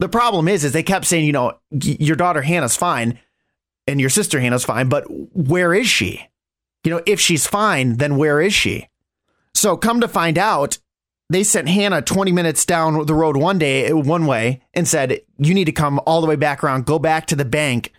The 0.00 0.08
problem 0.08 0.48
is, 0.48 0.64
is 0.64 0.72
they 0.72 0.82
kept 0.82 1.06
saying, 1.06 1.24
you 1.24 1.32
know, 1.32 1.56
your 1.70 2.16
daughter 2.16 2.42
Hannah's 2.42 2.76
fine 2.76 3.20
and 3.86 4.00
your 4.00 4.10
sister 4.10 4.40
Hannah's 4.40 4.64
fine, 4.64 4.88
but 4.88 5.04
where 5.08 5.72
is 5.72 5.86
she? 5.86 6.26
You 6.82 6.90
know, 6.90 7.02
if 7.06 7.20
she's 7.20 7.46
fine, 7.46 7.98
then 7.98 8.16
where 8.16 8.40
is 8.40 8.54
she? 8.54 8.88
So 9.54 9.76
come 9.76 10.00
to 10.00 10.08
find 10.08 10.36
out, 10.36 10.78
they 11.30 11.44
sent 11.44 11.68
Hannah 11.68 12.02
20 12.02 12.32
minutes 12.32 12.64
down 12.64 13.04
the 13.04 13.14
road 13.14 13.36
one 13.36 13.58
day, 13.58 13.92
one 13.92 14.26
way, 14.26 14.62
and 14.72 14.88
said, 14.88 15.20
you 15.38 15.54
need 15.54 15.66
to 15.66 15.72
come 15.72 16.00
all 16.06 16.20
the 16.20 16.26
way 16.26 16.36
back 16.36 16.64
around, 16.64 16.86
go 16.86 16.98
back 16.98 17.26
to 17.26 17.36
the 17.36 17.44
bank 17.44 17.92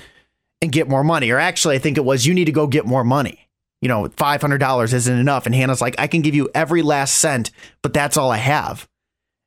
and 0.61 0.71
get 0.71 0.89
more 0.89 1.03
money. 1.03 1.29
Or 1.29 1.37
actually, 1.37 1.75
I 1.75 1.79
think 1.79 1.97
it 1.97 2.05
was, 2.05 2.25
you 2.25 2.33
need 2.33 2.45
to 2.45 2.51
go 2.51 2.65
get 2.65 2.85
more 2.85 3.03
money. 3.03 3.47
You 3.81 3.87
know, 3.87 4.07
$500 4.09 4.93
isn't 4.93 5.19
enough. 5.19 5.45
And 5.45 5.55
Hannah's 5.55 5.81
like, 5.81 5.95
I 5.99 6.07
can 6.07 6.21
give 6.21 6.35
you 6.35 6.49
every 6.53 6.81
last 6.81 7.15
cent, 7.15 7.51
but 7.81 7.93
that's 7.93 8.17
all 8.17 8.31
I 8.31 8.37
have. 8.37 8.87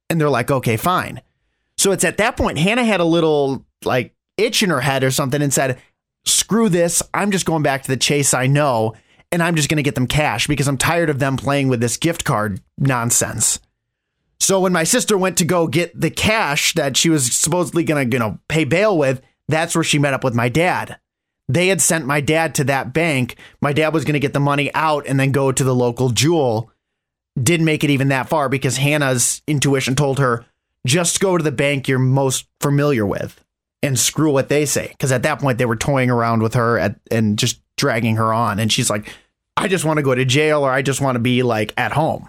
And 0.09 0.21
they're 0.21 0.31
like, 0.31 0.51
okay, 0.51 0.77
fine. 0.77 1.21
So 1.77 1.91
it's 1.91 2.05
at 2.05 2.19
that 2.19 2.37
point, 2.37 2.59
Hannah 2.59 2.85
had 2.85 3.01
a 3.01 3.05
little 3.05 3.67
like 3.85 4.15
itch 4.37 4.63
in 4.63 4.71
her 4.71 4.81
head 4.81 5.03
or 5.03 5.11
something 5.11 5.43
and 5.43 5.53
said, 5.53 5.81
screw 6.25 6.69
this. 6.69 7.03
I'm 7.13 7.33
just 7.33 7.47
going 7.47 7.63
back 7.63 7.83
to 7.83 7.89
the 7.89 7.97
Chase 7.97 8.33
I 8.33 8.47
know 8.47 8.95
and 9.33 9.43
I'm 9.43 9.57
just 9.57 9.69
going 9.69 9.79
to 9.79 9.83
get 9.83 9.97
them 9.97 10.07
cash 10.07 10.47
because 10.47 10.69
I'm 10.69 10.77
tired 10.77 11.11
of 11.11 11.19
them 11.19 11.37
playing 11.37 11.69
with 11.69 11.81
this 11.81 11.97
gift 11.97 12.25
card 12.25 12.61
nonsense. 12.79 13.59
So 14.43 14.59
when 14.59 14.73
my 14.73 14.83
sister 14.83 15.17
went 15.17 15.39
to 15.39 15.45
go 15.45 15.69
get 15.69 15.99
the 15.99 16.11
cash 16.11 16.75
that 16.75 16.97
she 16.97 17.09
was 17.09 17.33
supposedly 17.33 17.85
going 17.85 18.11
to, 18.11 18.13
you 18.13 18.19
know, 18.19 18.41
pay 18.49 18.65
bail 18.65 18.99
with, 18.99 19.23
that's 19.47 19.77
where 19.77 19.85
she 19.85 20.01
met 20.01 20.15
up 20.15 20.25
with 20.25 20.35
my 20.35 20.49
dad. 20.49 20.99
They 21.49 21.69
had 21.69 21.81
sent 21.81 22.07
my 22.07 22.21
dad 22.21 22.57
to 22.57 22.65
that 22.65 22.93
bank. 22.93 23.37
My 23.61 23.73
dad 23.73 23.95
was 23.95 24.05
going 24.05 24.15
to 24.15 24.21
get 24.21 24.33
the 24.33 24.41
money 24.41 24.75
out 24.75 25.07
and 25.07 25.21
then 25.21 25.31
go 25.31 25.53
to 25.53 25.63
the 25.63 25.75
local 25.75 26.11
Jewel. 26.11 26.73
Didn't 27.41 27.67
make 27.67 27.85
it 27.85 27.91
even 27.91 28.09
that 28.09 28.29
far 28.29 28.49
because 28.49 28.79
Hannah's 28.79 29.43
intuition 29.47 29.95
told 29.95 30.19
her, 30.19 30.45
just 30.89 31.21
go 31.21 31.39
to 31.39 31.45
the 31.45 31.53
bank 31.53 31.87
you're 31.87 32.01
most 32.01 32.47
familiar 32.61 33.07
with 33.07 33.45
and 33.81 33.97
screw 33.97 34.33
what 34.33 34.49
they 34.49 34.67
say. 34.67 34.89
Because 34.89 35.13
at 35.13 35.23
that 35.23 35.39
point, 35.39 35.59
they 35.59 35.67
were 35.67 35.77
toying 35.77 36.11
around 36.11 36.43
with 36.43 36.55
her 36.55 36.81
at, 36.81 36.97
and 37.13 37.39
just 37.39 37.61
dragging 37.77 38.17
her 38.17 38.33
on. 38.33 38.59
And 38.59 38.73
she's 38.73 38.91
like, 38.91 39.15
I 39.57 39.69
just 39.69 39.85
want 39.85 39.99
to 39.99 40.03
go 40.03 40.17
to 40.17 40.25
jail 40.25 40.65
or 40.65 40.73
I 40.73 40.83
just 40.83 41.01
want 41.01 41.15
to 41.15 41.21
be 41.21 41.45
like 41.45 41.73
at 41.77 41.93
home. 41.93 42.29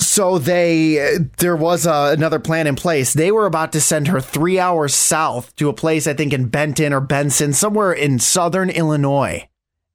So 0.00 0.38
they, 0.38 1.18
there 1.38 1.56
was 1.56 1.86
a, 1.86 2.12
another 2.12 2.38
plan 2.38 2.66
in 2.66 2.76
place. 2.76 3.12
They 3.12 3.32
were 3.32 3.46
about 3.46 3.72
to 3.72 3.80
send 3.80 4.08
her 4.08 4.20
three 4.20 4.58
hours 4.58 4.94
south 4.94 5.54
to 5.56 5.68
a 5.68 5.74
place, 5.74 6.06
I 6.06 6.14
think 6.14 6.32
in 6.32 6.48
Benton 6.48 6.92
or 6.92 7.00
Benson, 7.00 7.52
somewhere 7.52 7.92
in 7.92 8.18
southern 8.18 8.70
Illinois. 8.70 9.48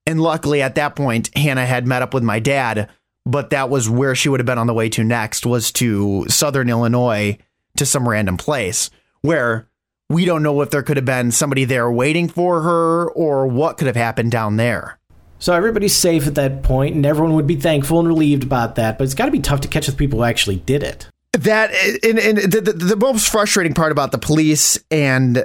And 0.05 0.21
luckily 0.21 0.61
at 0.61 0.75
that 0.75 0.95
point, 0.95 1.35
Hannah 1.35 1.65
had 1.65 1.87
met 1.87 2.01
up 2.01 2.13
with 2.13 2.23
my 2.23 2.39
dad, 2.39 2.89
but 3.25 3.51
that 3.51 3.69
was 3.69 3.89
where 3.89 4.15
she 4.15 4.29
would 4.29 4.39
have 4.39 4.45
been 4.45 4.57
on 4.57 4.67
the 4.67 4.73
way 4.73 4.89
to 4.89 5.03
next 5.03 5.45
was 5.45 5.71
to 5.73 6.25
southern 6.27 6.69
Illinois 6.69 7.37
to 7.77 7.85
some 7.85 8.07
random 8.07 8.37
place 8.37 8.89
where 9.21 9.67
we 10.09 10.25
don't 10.25 10.43
know 10.43 10.61
if 10.61 10.69
there 10.69 10.83
could 10.83 10.97
have 10.97 11.05
been 11.05 11.31
somebody 11.31 11.65
there 11.65 11.89
waiting 11.89 12.27
for 12.27 12.61
her 12.61 13.09
or 13.11 13.47
what 13.47 13.77
could 13.77 13.87
have 13.87 13.95
happened 13.95 14.31
down 14.31 14.57
there. 14.57 14.99
So 15.43 15.51
everybody's 15.51 15.93
safe 15.93 16.25
at 16.25 16.35
that 16.35 16.63
point, 16.63 16.95
and 16.95 17.05
everyone 17.05 17.33
would 17.33 17.47
be 17.47 17.57
thankful 17.57 17.99
and 17.99 18.07
relieved 18.07 18.43
about 18.43 18.75
that. 18.75 18.97
But 18.97 19.03
it's 19.03 19.13
got 19.13 19.25
to 19.25 19.31
be 19.31 19.41
tough 19.41 19.59
to 19.59 19.67
catch 19.67 19.87
the 19.87 19.91
people 19.91 20.19
who 20.19 20.23
actually 20.23 20.55
did 20.55 20.83
it. 20.83 21.09
That 21.33 21.69
and, 22.01 22.17
and 22.17 22.37
the, 22.37 22.61
the, 22.61 22.71
the 22.71 22.95
most 22.95 23.29
frustrating 23.29 23.73
part 23.73 23.91
about 23.91 24.13
the 24.13 24.17
police 24.17 24.79
and 24.89 25.43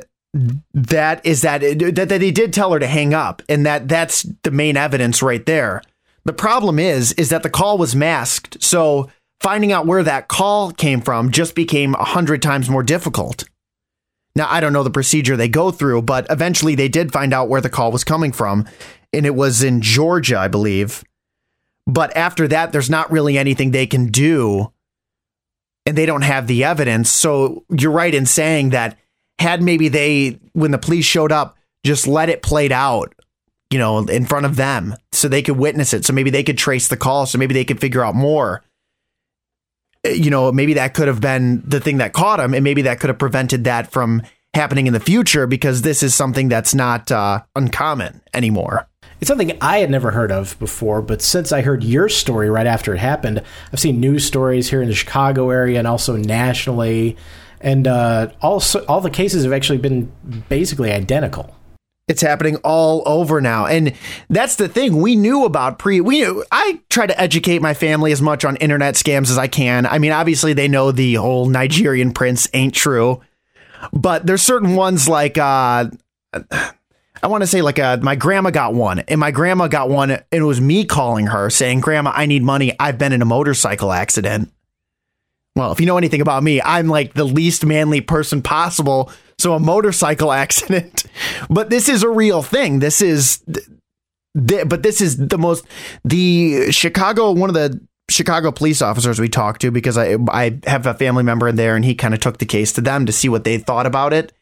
that 0.73 1.27
is 1.27 1.43
that, 1.43 1.63
that 1.63 1.95
that 1.97 2.21
they 2.21 2.31
did 2.31 2.53
tell 2.53 2.73
her 2.73 2.79
to 2.79 2.87
hang 2.87 3.13
up, 3.13 3.43
and 3.49 3.67
that 3.67 3.89
that's 3.89 4.23
the 4.45 4.53
main 4.53 4.77
evidence 4.77 5.21
right 5.21 5.45
there. 5.47 5.83
The 6.25 6.33
problem 6.33 6.79
is 6.79 7.13
is 7.15 7.31
that 7.31 7.43
the 7.43 7.51
call 7.51 7.77
was 7.77 7.97
masked, 7.97 8.63
so 8.63 9.11
finding 9.41 9.73
out 9.73 9.87
where 9.87 10.05
that 10.05 10.29
call 10.29 10.71
came 10.71 11.01
from 11.01 11.33
just 11.33 11.57
became 11.57 11.95
a 11.97 12.05
hundred 12.05 12.41
times 12.41 12.71
more 12.71 12.85
difficult. 12.85 13.49
Now, 14.37 14.47
I 14.49 14.61
don't 14.61 14.73
know 14.73 14.85
the 14.85 14.91
procedure 14.91 15.37
they 15.37 15.49
go 15.49 15.73
through, 15.73 16.03
but 16.03 16.25
eventually 16.31 16.77
they 16.77 16.89
did 16.89 17.13
find 17.13 17.35
out 17.35 17.49
where 17.49 17.61
the 17.61 17.69
call 17.69 17.91
was 17.91 18.05
coming 18.05 18.31
from, 18.31 18.69
and 19.13 19.27
it 19.27 19.35
was 19.35 19.63
in 19.63 19.81
Georgia, 19.81 20.39
I 20.39 20.49
believe. 20.49 21.05
But 21.87 22.17
after 22.17 22.47
that, 22.49 22.73
there's 22.73 22.91
not 22.91 23.11
really 23.11 23.39
anything 23.39 23.71
they 23.71 23.87
can 23.87 24.07
do, 24.07 24.73
and 25.87 25.97
they 25.97 26.07
don't 26.07 26.23
have 26.23 26.47
the 26.47 26.65
evidence. 26.65 27.11
So 27.11 27.65
you're 27.71 27.91
right 27.91 28.15
in 28.15 28.27
saying 28.27 28.71
that 28.71 28.99
had 29.39 29.63
maybe 29.63 29.89
they, 29.89 30.39
when 30.53 30.71
the 30.71 30.79
police 30.79 31.07
showed 31.07 31.33
up, 31.33 31.57
just 31.85 32.07
let 32.07 32.29
it 32.29 32.43
played 32.43 32.73
out, 32.73 33.15
you 33.71 33.79
know, 33.79 33.99
in 33.99 34.27
front 34.27 34.45
of 34.45 34.57
them 34.57 34.95
so 35.13 35.29
they 35.29 35.43
could 35.43 35.57
witness 35.57 35.95
it. 35.95 36.05
So 36.05 36.13
maybe 36.13 36.31
they 36.31 36.43
could 36.43 36.59
trace 36.59 36.89
the 36.89 36.97
call. 36.97 37.25
So 37.25 37.39
maybe 37.39 37.55
they 37.55 37.65
could 37.65 37.81
figure 37.81 38.05
out 38.05 38.15
more 38.15 38.63
you 40.05 40.31
know, 40.31 40.53
maybe 40.53 40.75
that 40.75 40.95
could 40.95 41.09
have 41.09 41.21
been 41.21 41.63
the 41.67 41.81
thing 41.81 41.99
that 41.99 42.13
caught 42.13 42.41
him, 42.41 42.55
and 42.55 42.65
maybe 42.65 42.83
that 42.83 43.01
could 43.01 43.09
have 43.09 43.19
prevented 43.19 43.65
that 43.65 43.91
from 43.91 44.23
happening 44.55 44.87
in 44.87 44.93
the 44.93 45.01
future 45.01 45.47
because 45.47 45.83
this 45.83 46.03
is 46.03 46.15
something 46.15 46.49
that's 46.49 46.75
not 46.75 47.11
uh, 47.13 47.43
uncommon 47.55 48.21
anymore. 48.33 48.88
It's 49.21 49.29
something 49.29 49.57
I 49.61 49.79
had 49.79 49.91
never 49.91 50.13
heard 50.13 50.31
of 50.31 50.59
before, 50.59 51.03
but 51.03 51.21
since 51.23 51.51
I 51.51 51.63
heard 51.63 51.83
your 51.83 52.09
story 52.09 52.49
right 52.51 52.67
after 52.67 52.95
it 52.95 52.99
happened, 52.99 53.43
I've 53.73 53.81
seen 53.81 53.99
news 53.99 54.25
stories 54.25 54.71
here 54.71 54.81
in 54.81 54.89
the 54.89 54.95
Chicago 54.95 55.51
area 55.51 55.79
and 55.79 55.89
also 55.89 56.17
nationally, 56.17 57.17
and 57.61 57.89
uh, 57.89 58.31
all 58.41 58.61
the 59.01 59.11
cases 59.13 59.43
have 59.45 59.53
actually 59.53 59.79
been 59.79 60.13
basically 60.49 60.93
identical. 60.93 61.55
It's 62.07 62.23
happening 62.23 62.57
all 62.65 63.03
over 63.05 63.41
now. 63.41 63.67
And 63.67 63.93
that's 64.31 64.57
the 64.57 64.69
thing 64.69 64.97
we 65.03 65.15
knew 65.15 65.45
about 65.45 65.79
pre 65.79 66.01
we 66.01 66.21
knew, 66.21 66.45
I 66.51 66.81
try 66.89 67.07
to 67.07 67.21
educate 67.21 67.61
my 67.61 67.75
family 67.75 68.13
as 68.13 68.23
much 68.23 68.45
on 68.47 68.57
internet 68.57 68.95
scams 68.95 69.31
as 69.31 69.37
I 69.37 69.47
can. 69.47 69.85
I 69.85 69.99
mean, 69.99 70.13
obviously 70.13 70.55
they 70.55 70.69
know 70.69 70.91
the 70.91 71.15
whole 71.15 71.47
Nigerian 71.47 72.13
prince 72.13 72.49
ain't 72.55 72.75
true. 72.75 73.21
But 73.93 74.27
there's 74.27 74.43
certain 74.43 74.75
ones 74.75 75.09
like 75.09 75.37
uh 75.37 75.91
I 77.23 77.27
want 77.27 77.43
to 77.43 77.47
say 77.47 77.63
like 77.63 77.79
uh, 77.79 77.99
my 78.01 78.15
grandma 78.15 78.51
got 78.51 78.75
one, 78.75 79.01
and 79.01 79.19
my 79.19 79.31
grandma 79.31 79.69
got 79.69 79.89
one, 79.89 80.11
and 80.11 80.25
it 80.31 80.43
was 80.43 80.61
me 80.61 80.85
calling 80.85 81.27
her 81.29 81.51
saying, 81.51 81.81
"Grandma, 81.81 82.13
I 82.15 82.27
need 82.27 82.43
money. 82.43 82.75
I've 82.79 82.99
been 82.99 83.13
in 83.13 83.23
a 83.23 83.27
motorcycle 83.27 83.93
accident." 83.93 84.53
Well, 85.57 85.73
if 85.73 85.81
you 85.81 85.87
know 85.87 85.99
anything 85.99 86.21
about 86.21 86.43
me, 86.43 86.63
I'm 86.63 86.87
like 86.87 87.15
the 87.15 87.25
least 87.25 87.67
manly 87.67 88.01
person 88.01 88.43
possible 88.43 89.11
so 89.39 89.55
a 89.55 89.61
motorcycle 89.61 90.33
accident. 90.33 91.05
But 91.49 91.71
this 91.71 91.89
is 91.89 92.03
a 92.03 92.09
real 92.09 92.43
thing. 92.43 92.81
This 92.81 93.01
is, 93.01 93.43
but 94.35 94.83
this 94.83 95.01
is 95.01 95.17
the 95.17 95.39
most, 95.39 95.65
the 96.05 96.71
Chicago, 96.71 97.33
one 97.33 97.51
of 97.51 97.55
the 97.55 97.81
Chicago 98.11 98.51
police 98.51 98.83
officers 98.83 99.21
we 99.21 99.29
talked 99.29 99.61
to, 99.63 99.71
because 99.71 99.99
I, 99.99 100.17
I 100.29 100.59
have 100.67 100.87
a 100.87 100.95
family 100.95 101.23
member 101.23 101.49
in 101.49 101.57
there 101.57 101.77
and 101.77 101.85
he 101.85 101.95
kind 101.95 102.15
of 102.15 102.21
took 102.21 102.39
the 102.39 102.47
case 102.47 102.73
to 102.75 102.81
them 102.81 103.07
to 103.07 103.13
see 103.13 103.29
what 103.29 103.45
they 103.45 103.59
thought 103.59 103.87
about 103.87 104.13
it. 104.13 104.33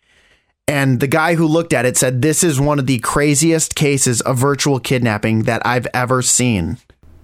And 0.68 1.00
the 1.00 1.06
guy 1.06 1.34
who 1.34 1.46
looked 1.46 1.72
at 1.72 1.86
it 1.86 1.96
said, 1.96 2.22
This 2.22 2.42
is 2.42 2.60
one 2.60 2.78
of 2.78 2.86
the 2.86 2.98
craziest 2.98 3.74
cases 3.74 4.20
of 4.22 4.36
virtual 4.36 4.80
kidnapping 4.80 5.44
that 5.44 5.64
I've 5.64 5.86
ever 5.94 6.22
seen. 6.22 6.78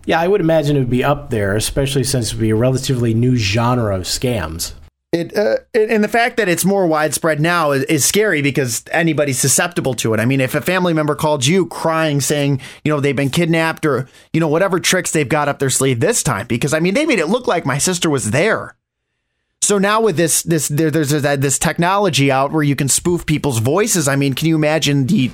Yeah, 0.05 0.21
I 0.21 0.29
would 0.29 0.41
imagine 0.41 0.77
it 0.77 0.81
would 0.81 0.91
be 0.91 1.05
up 1.05 1.31
there, 1.31 1.55
especially 1.55 2.05
since 2.05 2.33
it 2.33 2.35
would 2.37 2.43
be 2.43 2.51
a 2.51 2.57
relatively 2.57 3.15
new 3.15 3.37
genre 3.37 3.95
of 3.95 4.03
scams 4.03 4.75
it 5.13 5.37
uh, 5.37 5.57
and 5.75 6.03
the 6.03 6.09
fact 6.09 6.39
that 6.39 6.49
it's 6.49 6.65
more 6.65 6.87
widespread 6.87 7.39
now 7.39 7.73
is, 7.73 7.85
is, 7.85 8.03
scary 8.05 8.41
because 8.41 8.83
anybody's 8.91 9.39
susceptible 9.39 9.93
to 9.93 10.15
it. 10.15 10.21
I 10.21 10.25
mean, 10.25 10.41
if 10.41 10.55
a 10.55 10.63
family 10.63 10.95
member 10.95 11.15
called 11.15 11.45
you 11.45 11.67
crying, 11.67 12.23
saying 12.23 12.63
you 12.83 12.91
know 12.91 12.99
they've 12.99 13.15
been 13.15 13.29
kidnapped 13.29 13.85
or 13.85 14.09
you 14.33 14.41
know 14.41 14.49
whatever 14.49 14.81
tricks 14.81 15.11
they've 15.11 15.29
got 15.29 15.49
up 15.49 15.59
their 15.59 15.69
sleeve 15.69 16.01
this 16.01 16.23
time, 16.23 16.47
because 16.47 16.73
I 16.73 16.81
mean 16.81 16.95
they 16.95 17.05
made 17.05 17.19
it 17.19 17.27
look 17.27 17.47
like 17.47 17.67
my 17.67 17.77
sister 17.77 18.09
was 18.09 18.31
there. 18.31 18.75
So 19.63 19.79
now 19.79 20.01
with 20.01 20.17
this 20.17 20.43
this 20.43 20.69
there, 20.69 20.91
there's 20.91 21.11
this 21.11 21.59
technology 21.59 22.31
out 22.31 22.53
where 22.53 22.63
you 22.63 22.77
can 22.77 22.89
spoof 22.89 23.25
people's 23.25 23.59
voices. 23.59 24.09
I 24.09 24.17
mean, 24.17 24.35
can 24.35 24.49
you 24.49 24.57
imagine 24.57 25.07
the 25.07 25.31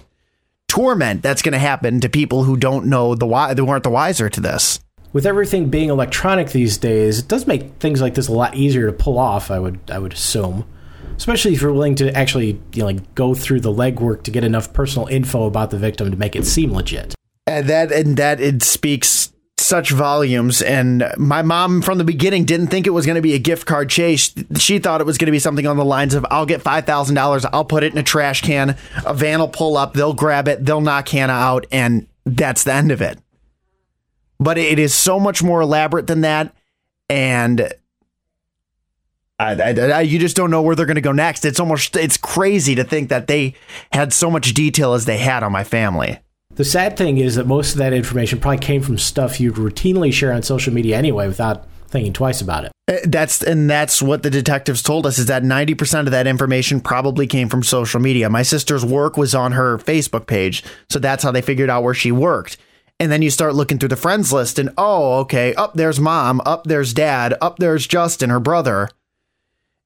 torment 0.69 1.23
that's 1.23 1.43
going 1.43 1.55
to 1.55 1.59
happen 1.59 2.01
to 2.01 2.09
people 2.09 2.45
who 2.45 2.57
don't 2.57 2.87
know 2.87 3.15
the 3.15 3.27
why 3.27 3.55
they 3.55 3.63
weren't 3.63 3.85
the 3.85 3.91
wiser 3.91 4.29
to 4.29 4.41
this? 4.41 4.81
with 5.13 5.27
everything 5.27 5.71
being 5.71 5.89
electronic 5.89 6.51
these 6.51 6.79
days, 6.79 7.19
it 7.19 7.29
does 7.29 7.47
make 7.47 7.75
things 7.81 8.01
like 8.01 8.15
this 8.15 8.29
a 8.29 8.33
lot 8.33 8.55
easier 8.55 8.87
to 8.87 8.93
pull 8.93 9.19
off. 9.19 9.51
I 9.51 9.59
would 9.59 9.81
I 9.91 9.99
would 9.99 10.13
assume, 10.13 10.67
especially 11.17 11.55
if 11.55 11.63
you're 11.63 11.73
willing 11.73 11.95
to 11.97 12.15
actually 12.17 12.61
you 12.73 12.81
know 12.81 12.87
like 12.87 13.15
go 13.15 13.35
through 13.35 13.61
the 13.61 13.73
legwork 13.73 14.23
to 14.25 14.31
get 14.31 14.45
enough 14.45 14.73
personal 14.73 15.09
info 15.09 15.45
about 15.45 15.71
the 15.71 15.79
victim 15.79 16.11
to 16.11 16.17
make 16.17 16.37
it 16.37 16.47
seem 16.47 16.73
legit. 16.73 17.15
And 17.47 17.67
that 17.69 17.93
and 17.93 18.17
that 18.17 18.41
it 18.41 18.63
speaks 18.63 19.33
such 19.69 19.91
volumes. 19.91 20.63
And 20.63 21.13
my 21.17 21.43
mom, 21.43 21.83
from 21.83 21.99
the 21.99 22.05
beginning, 22.05 22.45
didn't 22.45 22.69
think 22.69 22.87
it 22.87 22.91
was 22.91 23.07
going 23.07 23.17
to 23.17 23.23
be 23.23 23.35
a 23.35 23.39
gift 23.39 23.67
card 23.67 23.91
chase. 23.91 24.35
She 24.59 24.79
thought 24.79 25.01
it 25.01 25.07
was 25.07 25.19
going 25.19 25.27
to 25.27 25.33
be 25.33 25.39
something 25.39 25.67
on 25.67 25.77
the 25.77 25.85
lines 25.85 26.15
of 26.15 26.27
I'll 26.31 26.47
get 26.47 26.65
$5,000, 26.65 27.51
I'll 27.53 27.65
put 27.65 27.85
it 27.85 27.93
in 27.93 27.99
a 27.99 28.03
trash 28.03 28.43
can, 28.43 28.77
a 29.05 29.15
van 29.15 29.39
will 29.39 29.49
pull 29.49 29.77
up, 29.77 29.95
they'll 29.95 30.15
grab 30.15 30.49
it, 30.49 30.65
they'll 30.65 30.81
knock 30.81 31.09
Hannah 31.09 31.35
out, 31.35 31.67
and 31.71 32.07
that's 32.25 32.65
the 32.65 32.73
end 32.73 32.91
of 32.91 33.03
it. 33.03 33.19
But 34.41 34.57
it 34.57 34.79
is 34.79 34.95
so 34.95 35.21
much 35.21 35.43
more 35.43 35.61
elaborate 35.61 36.07
than 36.07 36.23
that. 36.23 36.55
And 37.11 37.73
I, 39.39 39.55
I, 39.55 39.71
I, 39.71 40.01
you 40.01 40.19
just 40.19 40.37
don't 40.37 40.51
know 40.51 40.63
where 40.63 40.75
they're 40.75 40.87
going 40.87 40.97
to 40.97 41.01
go 41.01 41.13
next. 41.13 41.45
It's 41.45 41.61
almost 41.61 41.95
it's 41.97 42.17
crazy 42.17 42.75
to 42.75 42.85
think 42.85 43.09
that 43.09 43.27
they 43.27 43.55
had 43.93 44.13
so 44.13 44.31
much 44.31 44.55
detail 44.55 44.95
as 44.95 45.05
they 45.05 45.19
had 45.19 45.43
on 45.43 45.53
my 45.53 45.65
family. 45.65 46.19
The 46.59 46.65
sad 46.65 46.97
thing 46.97 47.19
is 47.19 47.37
that 47.37 47.47
most 47.47 47.71
of 47.71 47.79
that 47.79 47.93
information 47.93 48.41
probably 48.41 48.59
came 48.59 48.83
from 48.83 48.99
stuff 48.99 49.39
you'd 49.39 49.55
routinely 49.55 50.13
share 50.13 50.33
on 50.33 50.43
social 50.43 50.75
media 50.75 50.97
anyway 50.99 51.29
without 51.29 51.69
thinking 51.87 52.13
twice 52.13 52.41
about 52.41 52.65
it. 52.65 52.73
Uh, 52.89 52.97
That's 53.05 53.45
and 53.45 53.71
that's 53.71 54.03
what 54.03 54.25
the 54.25 54.29
detectives 54.31 54.83
told 54.83 55.07
us 55.07 55.21
is 55.21 55.27
that 55.27 55.45
90% 55.45 56.01
of 56.01 56.11
that 56.11 56.27
information 56.27 56.81
probably 56.81 57.29
came 57.29 57.49
from 57.49 57.63
social 57.63 58.01
media. 58.01 58.29
My 58.29 58.43
sister's 58.43 58.85
work 58.85 59.17
was 59.17 59.37
on 59.37 59.53
her 59.53 59.79
Facebook 59.79 60.27
page, 60.27 60.65
so 60.91 60.99
that's 60.99 61.23
how 61.23 61.31
they 61.31 61.43
figured 61.43 61.71
out 61.71 61.85
where 61.85 61.95
she 61.95 62.11
worked. 62.11 62.57
And 62.99 63.13
then 63.13 63.23
you 63.23 63.31
start 63.31 63.55
looking 63.55 63.79
through 63.79 63.91
the 63.91 63.97
friends 63.97 64.33
list 64.33 64.59
and 64.59 64.71
oh, 64.77 65.21
okay, 65.21 65.55
up 65.55 65.75
there's 65.75 66.01
mom, 66.01 66.41
up 66.45 66.65
there's 66.65 66.93
dad, 66.93 67.37
up 67.41 67.61
there's 67.61 67.87
Justin, 67.87 68.31
her 68.31 68.41
brother. 68.41 68.89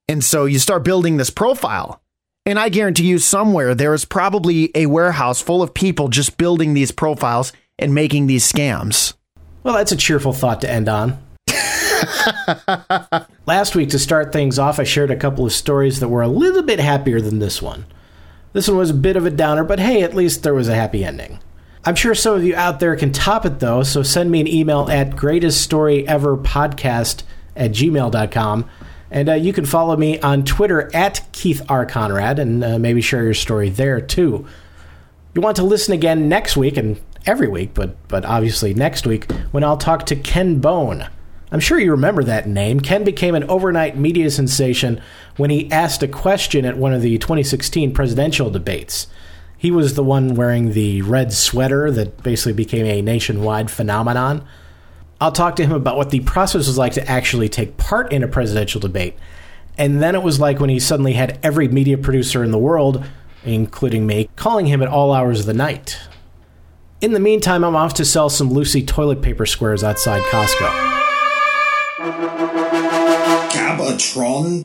And 0.08 0.24
so 0.24 0.46
you 0.46 0.58
start 0.58 0.84
building 0.84 1.18
this 1.18 1.28
profile. 1.28 2.01
And 2.44 2.58
I 2.58 2.70
guarantee 2.70 3.06
you, 3.06 3.18
somewhere 3.18 3.72
there 3.74 3.94
is 3.94 4.04
probably 4.04 4.72
a 4.74 4.86
warehouse 4.86 5.40
full 5.40 5.62
of 5.62 5.74
people 5.74 6.08
just 6.08 6.36
building 6.36 6.74
these 6.74 6.90
profiles 6.90 7.52
and 7.78 7.94
making 7.94 8.26
these 8.26 8.50
scams. 8.50 9.14
Well, 9.62 9.74
that's 9.74 9.92
a 9.92 9.96
cheerful 9.96 10.32
thought 10.32 10.60
to 10.62 10.70
end 10.70 10.88
on. 10.88 11.22
Last 13.46 13.76
week, 13.76 13.90
to 13.90 13.98
start 13.98 14.32
things 14.32 14.58
off, 14.58 14.80
I 14.80 14.84
shared 14.84 15.12
a 15.12 15.16
couple 15.16 15.46
of 15.46 15.52
stories 15.52 16.00
that 16.00 16.08
were 16.08 16.22
a 16.22 16.28
little 16.28 16.62
bit 16.62 16.80
happier 16.80 17.20
than 17.20 17.38
this 17.38 17.62
one. 17.62 17.86
This 18.52 18.66
one 18.66 18.76
was 18.76 18.90
a 18.90 18.94
bit 18.94 19.16
of 19.16 19.24
a 19.24 19.30
downer, 19.30 19.62
but 19.62 19.78
hey, 19.78 20.02
at 20.02 20.14
least 20.14 20.42
there 20.42 20.54
was 20.54 20.68
a 20.68 20.74
happy 20.74 21.04
ending. 21.04 21.38
I'm 21.84 21.94
sure 21.94 22.14
some 22.14 22.34
of 22.34 22.44
you 22.44 22.54
out 22.54 22.80
there 22.80 22.94
can 22.96 23.12
top 23.12 23.46
it 23.46 23.60
though, 23.60 23.82
so 23.82 24.02
send 24.02 24.30
me 24.30 24.40
an 24.40 24.48
email 24.48 24.88
at 24.90 25.10
greateststoryeverpodcast 25.10 27.22
at 27.56 27.72
gmail.com. 27.72 28.70
And 29.12 29.28
uh, 29.28 29.34
you 29.34 29.52
can 29.52 29.66
follow 29.66 29.94
me 29.94 30.18
on 30.20 30.42
Twitter 30.42 30.90
at 30.96 31.20
Keith 31.32 31.62
R. 31.68 31.84
Conrad 31.84 32.38
and 32.38 32.64
uh, 32.64 32.78
maybe 32.78 33.02
share 33.02 33.22
your 33.22 33.34
story 33.34 33.68
there 33.68 34.00
too. 34.00 34.46
You 35.34 35.42
want 35.42 35.56
to 35.56 35.62
listen 35.62 35.92
again 35.92 36.30
next 36.30 36.56
week 36.56 36.78
and 36.78 36.98
every 37.26 37.46
week, 37.46 37.74
but 37.74 37.96
but 38.08 38.24
obviously 38.24 38.72
next 38.72 39.06
week 39.06 39.30
when 39.50 39.64
I'll 39.64 39.76
talk 39.76 40.06
to 40.06 40.16
Ken 40.16 40.60
Bone. 40.60 41.08
I'm 41.50 41.60
sure 41.60 41.78
you 41.78 41.90
remember 41.90 42.24
that 42.24 42.48
name. 42.48 42.80
Ken 42.80 43.04
became 43.04 43.34
an 43.34 43.44
overnight 43.44 43.98
media 43.98 44.30
sensation 44.30 44.98
when 45.36 45.50
he 45.50 45.70
asked 45.70 46.02
a 46.02 46.08
question 46.08 46.64
at 46.64 46.78
one 46.78 46.94
of 46.94 47.02
the 47.02 47.18
2016 47.18 47.92
presidential 47.92 48.48
debates. 48.48 49.08
He 49.58 49.70
was 49.70 49.92
the 49.92 50.02
one 50.02 50.34
wearing 50.34 50.72
the 50.72 51.02
red 51.02 51.34
sweater 51.34 51.90
that 51.90 52.22
basically 52.22 52.54
became 52.54 52.86
a 52.86 53.02
nationwide 53.02 53.70
phenomenon. 53.70 54.46
I'll 55.22 55.30
talk 55.30 55.54
to 55.56 55.64
him 55.64 55.70
about 55.70 55.96
what 55.96 56.10
the 56.10 56.18
process 56.18 56.66
was 56.66 56.76
like 56.76 56.94
to 56.94 57.08
actually 57.08 57.48
take 57.48 57.76
part 57.76 58.12
in 58.12 58.24
a 58.24 58.28
presidential 58.28 58.80
debate. 58.80 59.14
And 59.78 60.02
then 60.02 60.16
it 60.16 60.22
was 60.24 60.40
like 60.40 60.58
when 60.58 60.68
he 60.68 60.80
suddenly 60.80 61.12
had 61.12 61.38
every 61.44 61.68
media 61.68 61.96
producer 61.96 62.42
in 62.42 62.50
the 62.50 62.58
world, 62.58 63.04
including 63.44 64.04
me, 64.04 64.28
calling 64.34 64.66
him 64.66 64.82
at 64.82 64.88
all 64.88 65.12
hours 65.12 65.38
of 65.38 65.46
the 65.46 65.54
night. 65.54 65.96
In 67.00 67.12
the 67.12 67.20
meantime, 67.20 67.62
I'm 67.62 67.76
off 67.76 67.94
to 67.94 68.04
sell 68.04 68.30
some 68.30 68.50
Lucy 68.50 68.84
toilet 68.84 69.22
paper 69.22 69.46
squares 69.46 69.84
outside 69.84 70.22
Costco. 70.22 70.68
Gabatron? 73.52 74.60